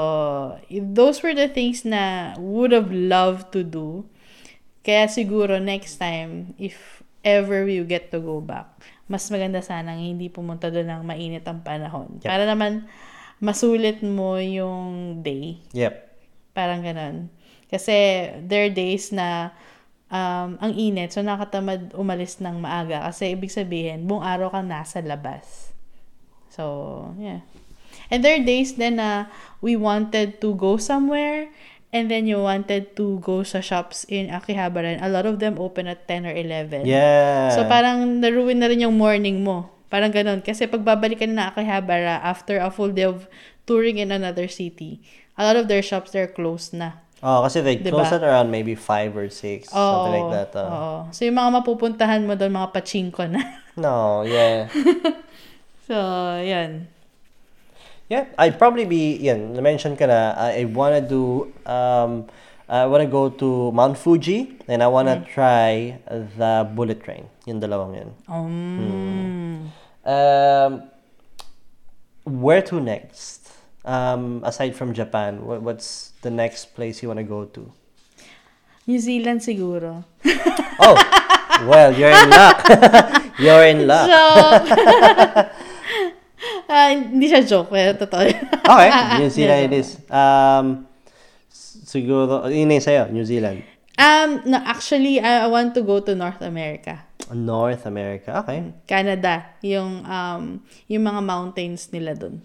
[0.71, 4.09] those were the things na would have loved to do.
[4.81, 8.69] Kaya siguro next time, if ever we get to go back,
[9.09, 12.21] mas maganda sanang hindi pumunta doon ng mainit ang panahon.
[12.21, 12.29] Yep.
[12.29, 12.87] Para naman
[13.43, 15.61] masulit mo yung day.
[15.77, 15.95] Yep.
[16.55, 17.29] Parang ganun.
[17.67, 19.51] Kasi there are days na
[20.11, 23.05] um, ang init, so nakatamad umalis ng maaga.
[23.09, 25.73] Kasi ibig sabihin, buong araw kang nasa labas.
[26.53, 27.43] So, yeah.
[28.13, 29.31] And there are days then na
[29.65, 31.49] we wanted to go somewhere
[31.95, 34.99] and then you wanted to go sa shops in Akihabara.
[34.99, 36.85] and A lot of them open at 10 or 11.
[36.85, 37.55] Yeah.
[37.55, 39.71] So parang naruin na rin yung morning mo.
[39.89, 40.43] Parang ganun.
[40.43, 43.31] Kasi pagbabalik ka na Akihabara after a full day of
[43.63, 45.01] touring in another city,
[45.39, 47.04] a lot of their shops, they're closed na.
[47.25, 47.97] Oh, kasi they Diba?
[47.97, 50.51] close at around maybe 5 or 6, something like that.
[50.53, 50.68] uh.
[50.68, 50.93] Oo.
[51.09, 53.41] So yung mga mapupuntahan mo doon, mga pachinko na.
[53.81, 54.68] No, yeah.
[55.89, 55.97] so,
[56.39, 56.87] yan.
[58.07, 62.29] Yeah, I'd probably be, yan, na-mention ka na, I, wanna do, um,
[62.68, 67.27] I wanna go to Mount Fuji, and I wanna try the bullet train.
[67.49, 68.11] Yung dalawang yun.
[68.29, 69.72] Um,
[70.05, 70.85] Um,
[72.29, 73.44] where to next?
[73.85, 77.68] Um, aside from Japan, what, what's the next place you wanna go to?
[78.87, 80.05] New Zealand siguro.
[80.76, 80.99] Oh,
[81.70, 82.66] well, you're in luck.
[83.39, 84.11] you're in luck.
[84.11, 84.66] Joke!
[86.68, 88.24] Ah, hindi siya joke, pero totoo.
[88.68, 89.97] Okay, New Zealand it is.
[90.12, 90.85] Um,
[91.87, 93.64] siguro, yun sa'yo, New Zealand.
[93.97, 97.05] um, no, actually, I I want to go to North America.
[97.32, 98.74] North America, okay.
[98.85, 100.61] Canada, yung um
[100.91, 102.43] yung mga mountains nila doon.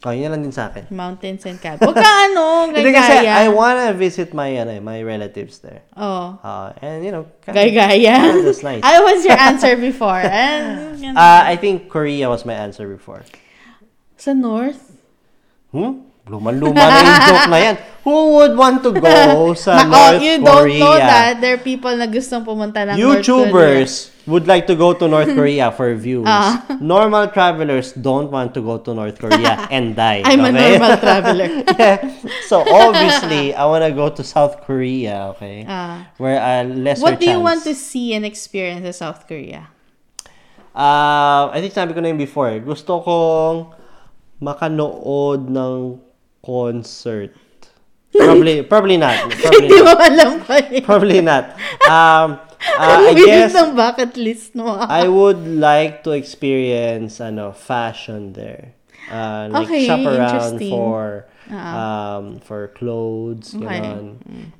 [0.00, 0.88] Oh, yun lang din sa akin.
[0.88, 1.84] Mountains and cabin.
[1.84, 5.84] Huwag ka ano, Hindi kasi I wanna visit my, ano, eh, my relatives there.
[5.92, 8.32] Oh, Uh, and, you know, gaya.
[8.40, 8.80] That's nice.
[8.96, 10.24] I was your answer before.
[10.24, 11.12] And, yun.
[11.16, 13.28] uh, I think Korea was my answer before.
[14.16, 14.80] sa North?
[15.72, 16.09] Hmm?
[16.28, 17.76] Luman-luma na yung joke na yan.
[18.00, 20.48] Who would want to go sa Ma- oh, North you Korea?
[20.48, 21.32] don't know that.
[21.40, 23.20] There are people na gustong pumunta ng North Korea.
[23.20, 23.92] YouTubers
[24.24, 26.24] would like to go to North Korea for views.
[26.24, 26.64] Ah.
[26.80, 30.22] Normal travelers don't want to go to North Korea and die.
[30.24, 30.78] I'm a okay?
[30.80, 31.48] normal traveler.
[31.76, 31.98] yeah.
[32.48, 35.66] So obviously, I want to go to South Korea, okay?
[35.68, 36.08] Ah.
[36.16, 37.44] Where a lesser What do you chance.
[37.44, 39.68] want to see and experience in South Korea?
[40.72, 42.54] Uh, I think sabi ko na yun before.
[42.64, 43.74] Gusto kong
[44.40, 46.00] makanood ng
[46.50, 47.30] concert.
[48.10, 49.14] Probably, probably not.
[49.38, 50.82] Probably Hindi mo alam pa eh.
[50.82, 51.54] Probably not.
[51.86, 52.42] Um,
[52.82, 54.66] uh, I guess ng bucket list mo.
[54.66, 58.74] I would like to experience ano fashion there.
[59.06, 63.62] Uh, like Okay, shop around for um for clothes, Okay.
[63.62, 63.70] Mm.
[63.70, 64.06] ganon.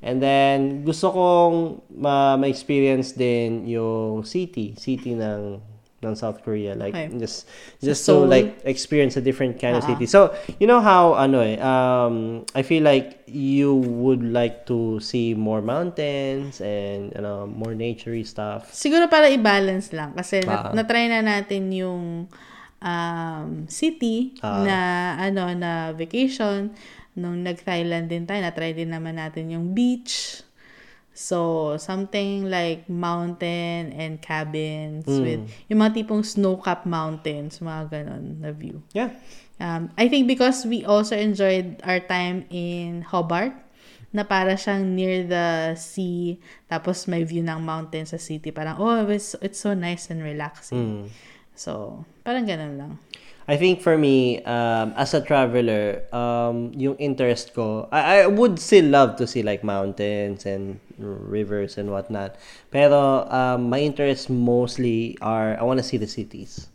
[0.02, 5.69] And then gusto kong ma- ma-experience din yung city, city ng
[6.00, 7.12] ng South Korea like Okay.
[7.20, 7.44] just
[7.78, 8.24] just to Seoul.
[8.24, 9.92] like experience a different kind of Ah.
[9.92, 10.08] city.
[10.08, 15.36] So, you know how ano eh um I feel like you would like to see
[15.36, 18.72] more mountains and ano more naturey stuff.
[18.72, 20.16] Siguro para i-balance lang.
[20.16, 20.72] Kasi Ah.
[20.72, 22.32] na- na-try na natin yung
[22.80, 24.64] um, city Ah.
[24.64, 24.78] na
[25.20, 26.72] ano na vacation.
[27.12, 30.40] Nung nag-Thailand din tayo, na-try din naman natin yung beach.
[31.20, 35.20] So, something like mountain and cabins Hmm.
[35.20, 38.80] with yung mga tipong snow-capped mountains, mga ganon na view.
[38.96, 39.12] Yeah.
[39.60, 43.52] Um, I think because we also enjoyed our time in Hobart,
[44.10, 48.50] na para siyang near the sea, tapos may view ng mountain sa city.
[48.50, 51.04] Parang, oh, it's, it's so nice and relaxing.
[51.04, 51.06] Mm.
[51.54, 52.92] So, parang ganun lang.
[53.50, 58.62] I think for me, um, as a traveler, um, yung interest ko, I, I would
[58.62, 62.38] still love to see like mountains and rivers and whatnot.
[62.70, 66.70] Pero um, my interests mostly are, I want to see the cities.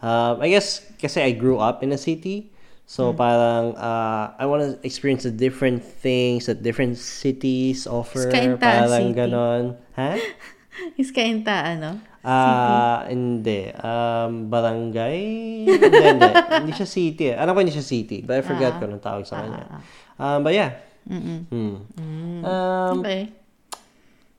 [0.00, 2.48] Um, I guess kasi I grew up in a city.
[2.88, 8.32] So parang uh, I want to experience the different things that different cities offer.
[8.32, 9.20] Kainta parang City.
[9.20, 9.76] ganon.
[10.00, 10.16] Ha?
[11.00, 12.13] Is kainta, ano?
[12.24, 13.68] Ah, hindi.
[13.76, 15.18] Um, barangay?
[15.68, 16.30] hindi, hindi.
[16.64, 17.24] Hindi siya city.
[17.30, 17.36] eh.
[17.36, 18.24] Alam ko hindi siya city.
[18.24, 19.84] But I forgot ko anong tawag sa kanya.
[20.16, 20.80] Um, but yeah.
[21.04, 21.44] Hmm.
[21.52, 23.28] Um, Okay.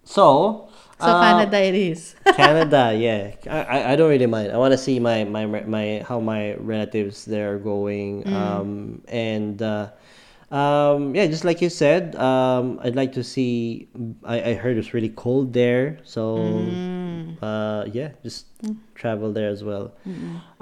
[0.02, 0.26] so,
[0.96, 2.16] So, uh, Canada it is.
[2.40, 3.36] Canada, yeah.
[3.52, 4.50] I, I, I don't really mind.
[4.50, 8.24] I want to see my, my, my, how my relatives there are going.
[8.32, 9.92] Um, and, uh,
[10.56, 13.90] um, yeah, just like you said, um, I'd like to see,
[14.24, 16.00] I, I heard it's really cold there.
[16.08, 16.40] So,
[17.44, 18.48] uh, yeah, just
[18.96, 19.92] travel there as well.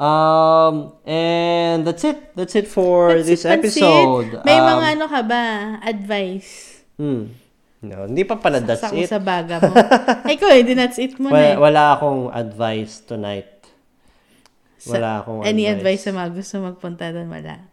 [0.02, 2.34] Um, and that's it.
[2.34, 3.54] That's it for Pansit, this pansit.
[3.62, 4.30] episode.
[4.44, 5.44] May Um, mga ano ka ba?
[5.86, 6.82] Advice?
[6.98, 7.30] Hmm.
[7.84, 9.12] No, hindi pa pala that's it.
[9.12, 9.76] sa baga mo.
[10.34, 11.56] Ikaw eh, di that's it mo Wala, na eh.
[11.60, 13.52] wala akong advice tonight.
[14.88, 16.00] Wala akong Any advice.
[16.00, 17.28] advice sa mga gusto magpunta doon?
[17.28, 17.73] Wala.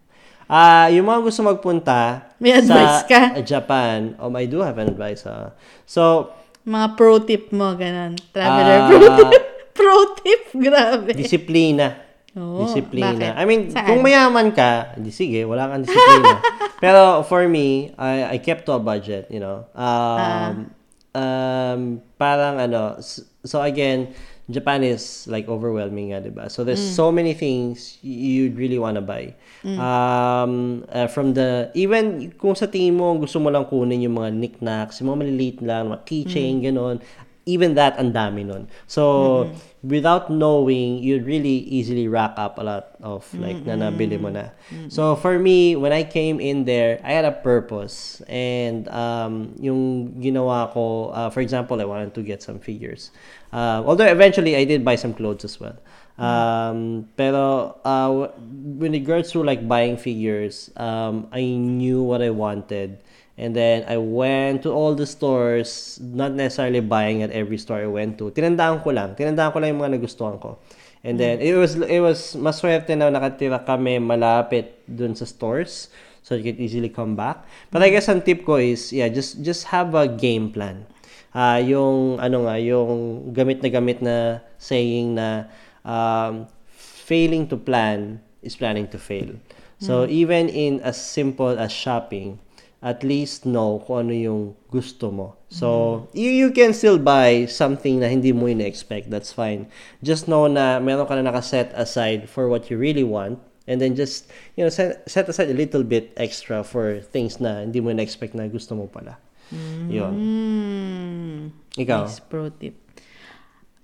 [0.50, 3.22] Ah, yung mga gusto magpunta May advice sa ka?
[3.40, 5.22] Japan, um, I do have an advice.
[5.22, 5.54] ah.
[5.86, 8.18] So, Mga pro tip mo, ganun.
[8.28, 9.44] Traveler Ah, pro tip.
[9.78, 11.14] pro tip, grabe.
[11.14, 11.94] disiplina.
[12.32, 13.10] Oo, Disiplina.
[13.10, 13.32] bakit?
[13.32, 13.86] I mean, Saan?
[13.86, 16.38] kung mayaman ka, di sige, wala kang disiplina.
[16.82, 19.66] Pero for me, I, I kept to a budget, you know.
[19.72, 20.70] Um,
[21.12, 21.80] um,
[22.16, 22.98] parang ano,
[23.42, 24.14] so again,
[24.50, 26.50] Japan is like overwhelming nga, diba?
[26.50, 29.34] So there's so many things you'd really wanna buy.
[29.78, 34.30] Um, uh, from the, even kung sa tingin mo, gusto mo lang kunin yung mga
[34.34, 36.98] knickknacks, yung mga maliliit lang, mga keychain, ganon,
[37.46, 38.68] even that, ang dami nun.
[38.86, 39.50] So,
[39.82, 44.52] without knowing, you'd really easily rack up a lot of like na nabili mo na.
[44.88, 48.20] So, for me, when I came in there, I had a purpose.
[48.28, 53.10] And um, yung ginawa ko, uh, for example, I wanted to get some figures.
[53.52, 55.76] Uh, although eventually, I did buy some clothes as well.
[56.20, 58.28] Um, pero uh,
[58.76, 63.00] when regards to like buying figures, um, I knew what I wanted.
[63.40, 67.88] And then I went to all the stores, not necessarily buying at every store I
[67.88, 68.28] went to.
[68.36, 69.16] Tinandaan ko lang.
[69.16, 70.60] Tinandaan ko lang yung mga nagustuhan ko.
[71.00, 75.88] And then it was it was maswerte na nakatira kami malapit dun sa stores
[76.20, 77.40] so you could easily come back.
[77.72, 80.84] But I guess ang tip ko is yeah, just just have a game plan.
[81.32, 85.48] Ah, yung ano nga, yung gamit na gamit na saying na
[85.80, 86.44] um,
[86.76, 89.32] failing to plan is planning to fail.
[89.80, 92.36] So even in as simple as shopping,
[92.80, 95.36] at least know kung ano yung gusto mo.
[95.52, 99.10] So, you, you can still buy something na hindi mo ina-expect.
[99.10, 99.68] That's fine.
[100.02, 103.38] Just know na meron ka na nakaset aside for what you really want.
[103.68, 107.60] And then just, you know, set, set aside a little bit extra for things na
[107.60, 109.18] hindi mo na-expect na gusto mo pala.
[109.50, 110.14] Yun.
[110.14, 111.40] Hmm.
[111.76, 112.02] Ikaw?
[112.06, 112.74] Nice pro tip.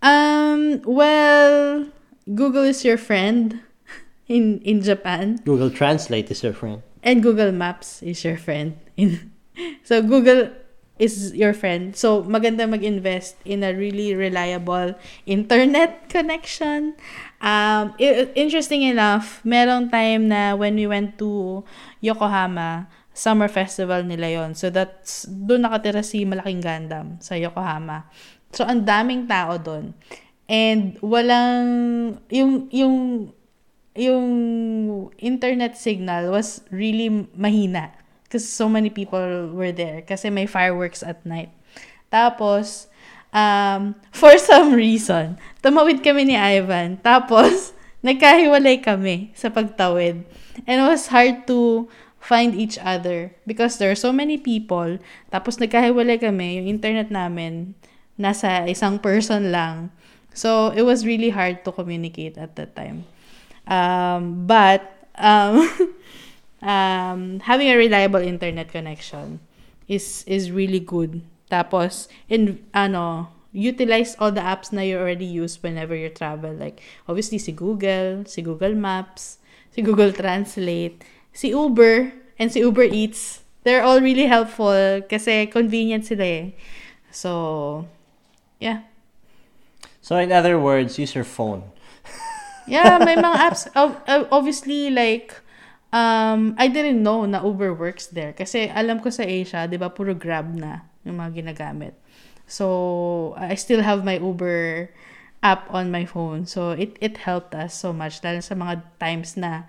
[0.03, 1.87] Um, well,
[2.33, 3.61] Google is your friend
[4.29, 5.43] in in Japan.
[5.45, 6.83] Google Translate is your friend.
[7.03, 8.79] And Google Maps is your friend.
[9.89, 10.53] So Google
[10.97, 11.93] is your friend.
[11.97, 14.97] So maganda mag-invest in a really reliable
[15.29, 16.97] internet connection.
[17.41, 21.65] Um, i- interesting enough, merong time na when we went to
[22.01, 24.57] Yokohama, summer festival nila yon.
[24.57, 28.09] So that's doon nakatira si Malaking Gundam sa Yokohama.
[28.53, 29.93] So ang daming tao doon.
[30.49, 31.69] And walang
[32.33, 32.97] yung yung
[33.97, 34.29] yung
[35.17, 38.06] internet signal was really mahina
[38.37, 41.49] because so many people were there kasi may fireworks at night.
[42.13, 42.85] Tapos,
[43.33, 47.01] um, for some reason, tumawid kami ni Ivan.
[47.01, 47.73] Tapos,
[48.05, 50.21] nagkahiwalay kami sa pagtawid.
[50.69, 51.89] And it was hard to
[52.21, 55.01] find each other because there are so many people.
[55.33, 56.61] Tapos, nagkahiwalay kami.
[56.61, 57.73] Yung internet namin,
[58.21, 59.89] nasa isang person lang.
[60.37, 63.09] So, it was really hard to communicate at that time.
[63.65, 65.65] Um, but um,
[66.63, 69.41] um, having a reliable internet connection
[69.89, 71.23] is is really good.
[71.51, 76.53] Tapos in ano, utilize all the apps na you already use whenever you travel.
[76.53, 79.39] Like obviously si Google, si Google Maps,
[79.71, 83.43] si Google Translate, si Uber, and si Uber Eats.
[83.67, 86.47] They're all really helpful kasi convenient sila eh.
[87.11, 87.89] So,
[88.61, 88.87] yeah.
[89.99, 91.65] So in other words, use your phone.
[92.67, 93.67] Yeah, may mga apps.
[93.75, 95.35] ob- ob- Obviously, like,
[95.97, 98.37] um, I didn't know na Uber works there.
[98.37, 101.97] Kasi alam ko sa Asia, di ba, puro Grab na yung mga ginagamit.
[102.45, 104.93] So, I still have my Uber
[105.47, 106.47] app on my phone.
[106.47, 109.69] So it it helped us so much lalo sa mga times na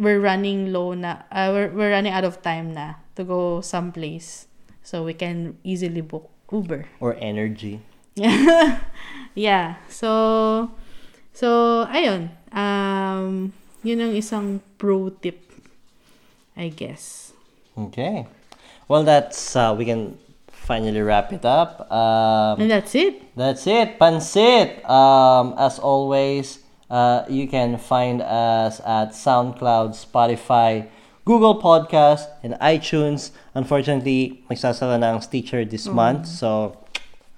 [0.00, 4.48] we're running low na uh, we're, we're running out of time na to go someplace.
[4.80, 6.88] So we can easily book Uber.
[7.04, 7.84] Or energy.
[9.36, 9.76] yeah.
[9.92, 10.72] So
[11.36, 12.32] so ayun.
[12.56, 13.52] Um
[13.84, 15.49] yun ang isang pro tip
[16.60, 17.32] I guess.
[17.72, 18.28] Okay.
[18.84, 20.20] Well, that's uh, we can
[20.52, 21.88] finally wrap it up.
[21.90, 23.34] Um, And that's it.
[23.34, 24.84] That's it, Pansit.
[24.84, 26.60] Um, as always,
[26.92, 30.86] uh, you can find us at SoundCloud, Spotify,
[31.24, 33.30] Google Podcast, and iTunes.
[33.54, 36.76] Unfortunately, magsasara na ang Stitcher this month, so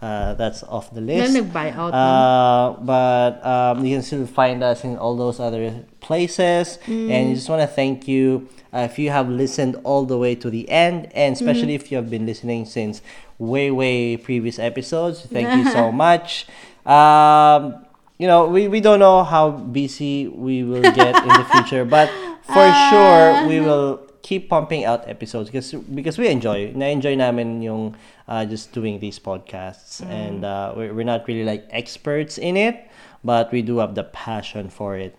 [0.03, 1.35] uh, that's off the Na list.
[1.35, 1.93] nag-buyout.
[1.95, 6.79] Uh, but um, you can still find us in all those other places.
[6.87, 10.35] And I just want to thank you uh, if you have listened all the way
[10.35, 13.01] to the end, and especially if you have been listening since
[13.39, 15.25] way, way previous episodes.
[15.27, 16.47] Thank you so much.
[16.85, 17.87] Um,
[18.19, 22.09] you know, we, we don't know how busy we will get in the future, but
[22.43, 27.95] for sure, we will keep pumping out episodes because because we enjoy na-enjoy namin yung
[28.29, 30.01] uh, just doing these podcasts.
[30.07, 32.89] And uh, we're, we're not really like experts in it
[33.25, 35.17] but we do have the passion for it.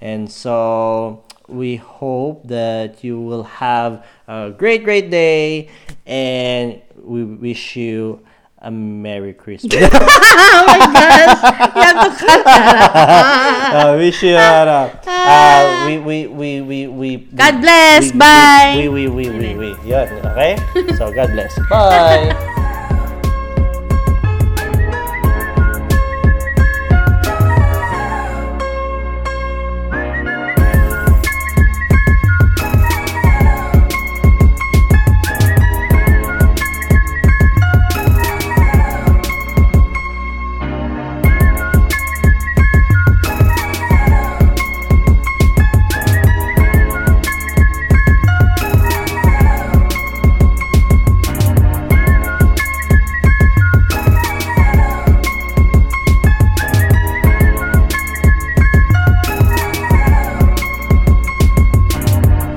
[0.00, 5.68] And so we hope that you will have a great great day
[6.06, 8.20] and we wish you
[8.62, 11.42] a merry christmas oh my gosh!
[11.76, 13.72] You have to cut that.
[13.74, 18.12] uh, wish you uh, uh, we, we, we, we, we, God bless.
[18.12, 18.74] we, Bye.
[18.76, 19.88] We, we, we, we, we, we.
[19.88, 20.56] Yun, okay?
[20.96, 21.58] So, God bless.
[21.68, 22.58] Bye.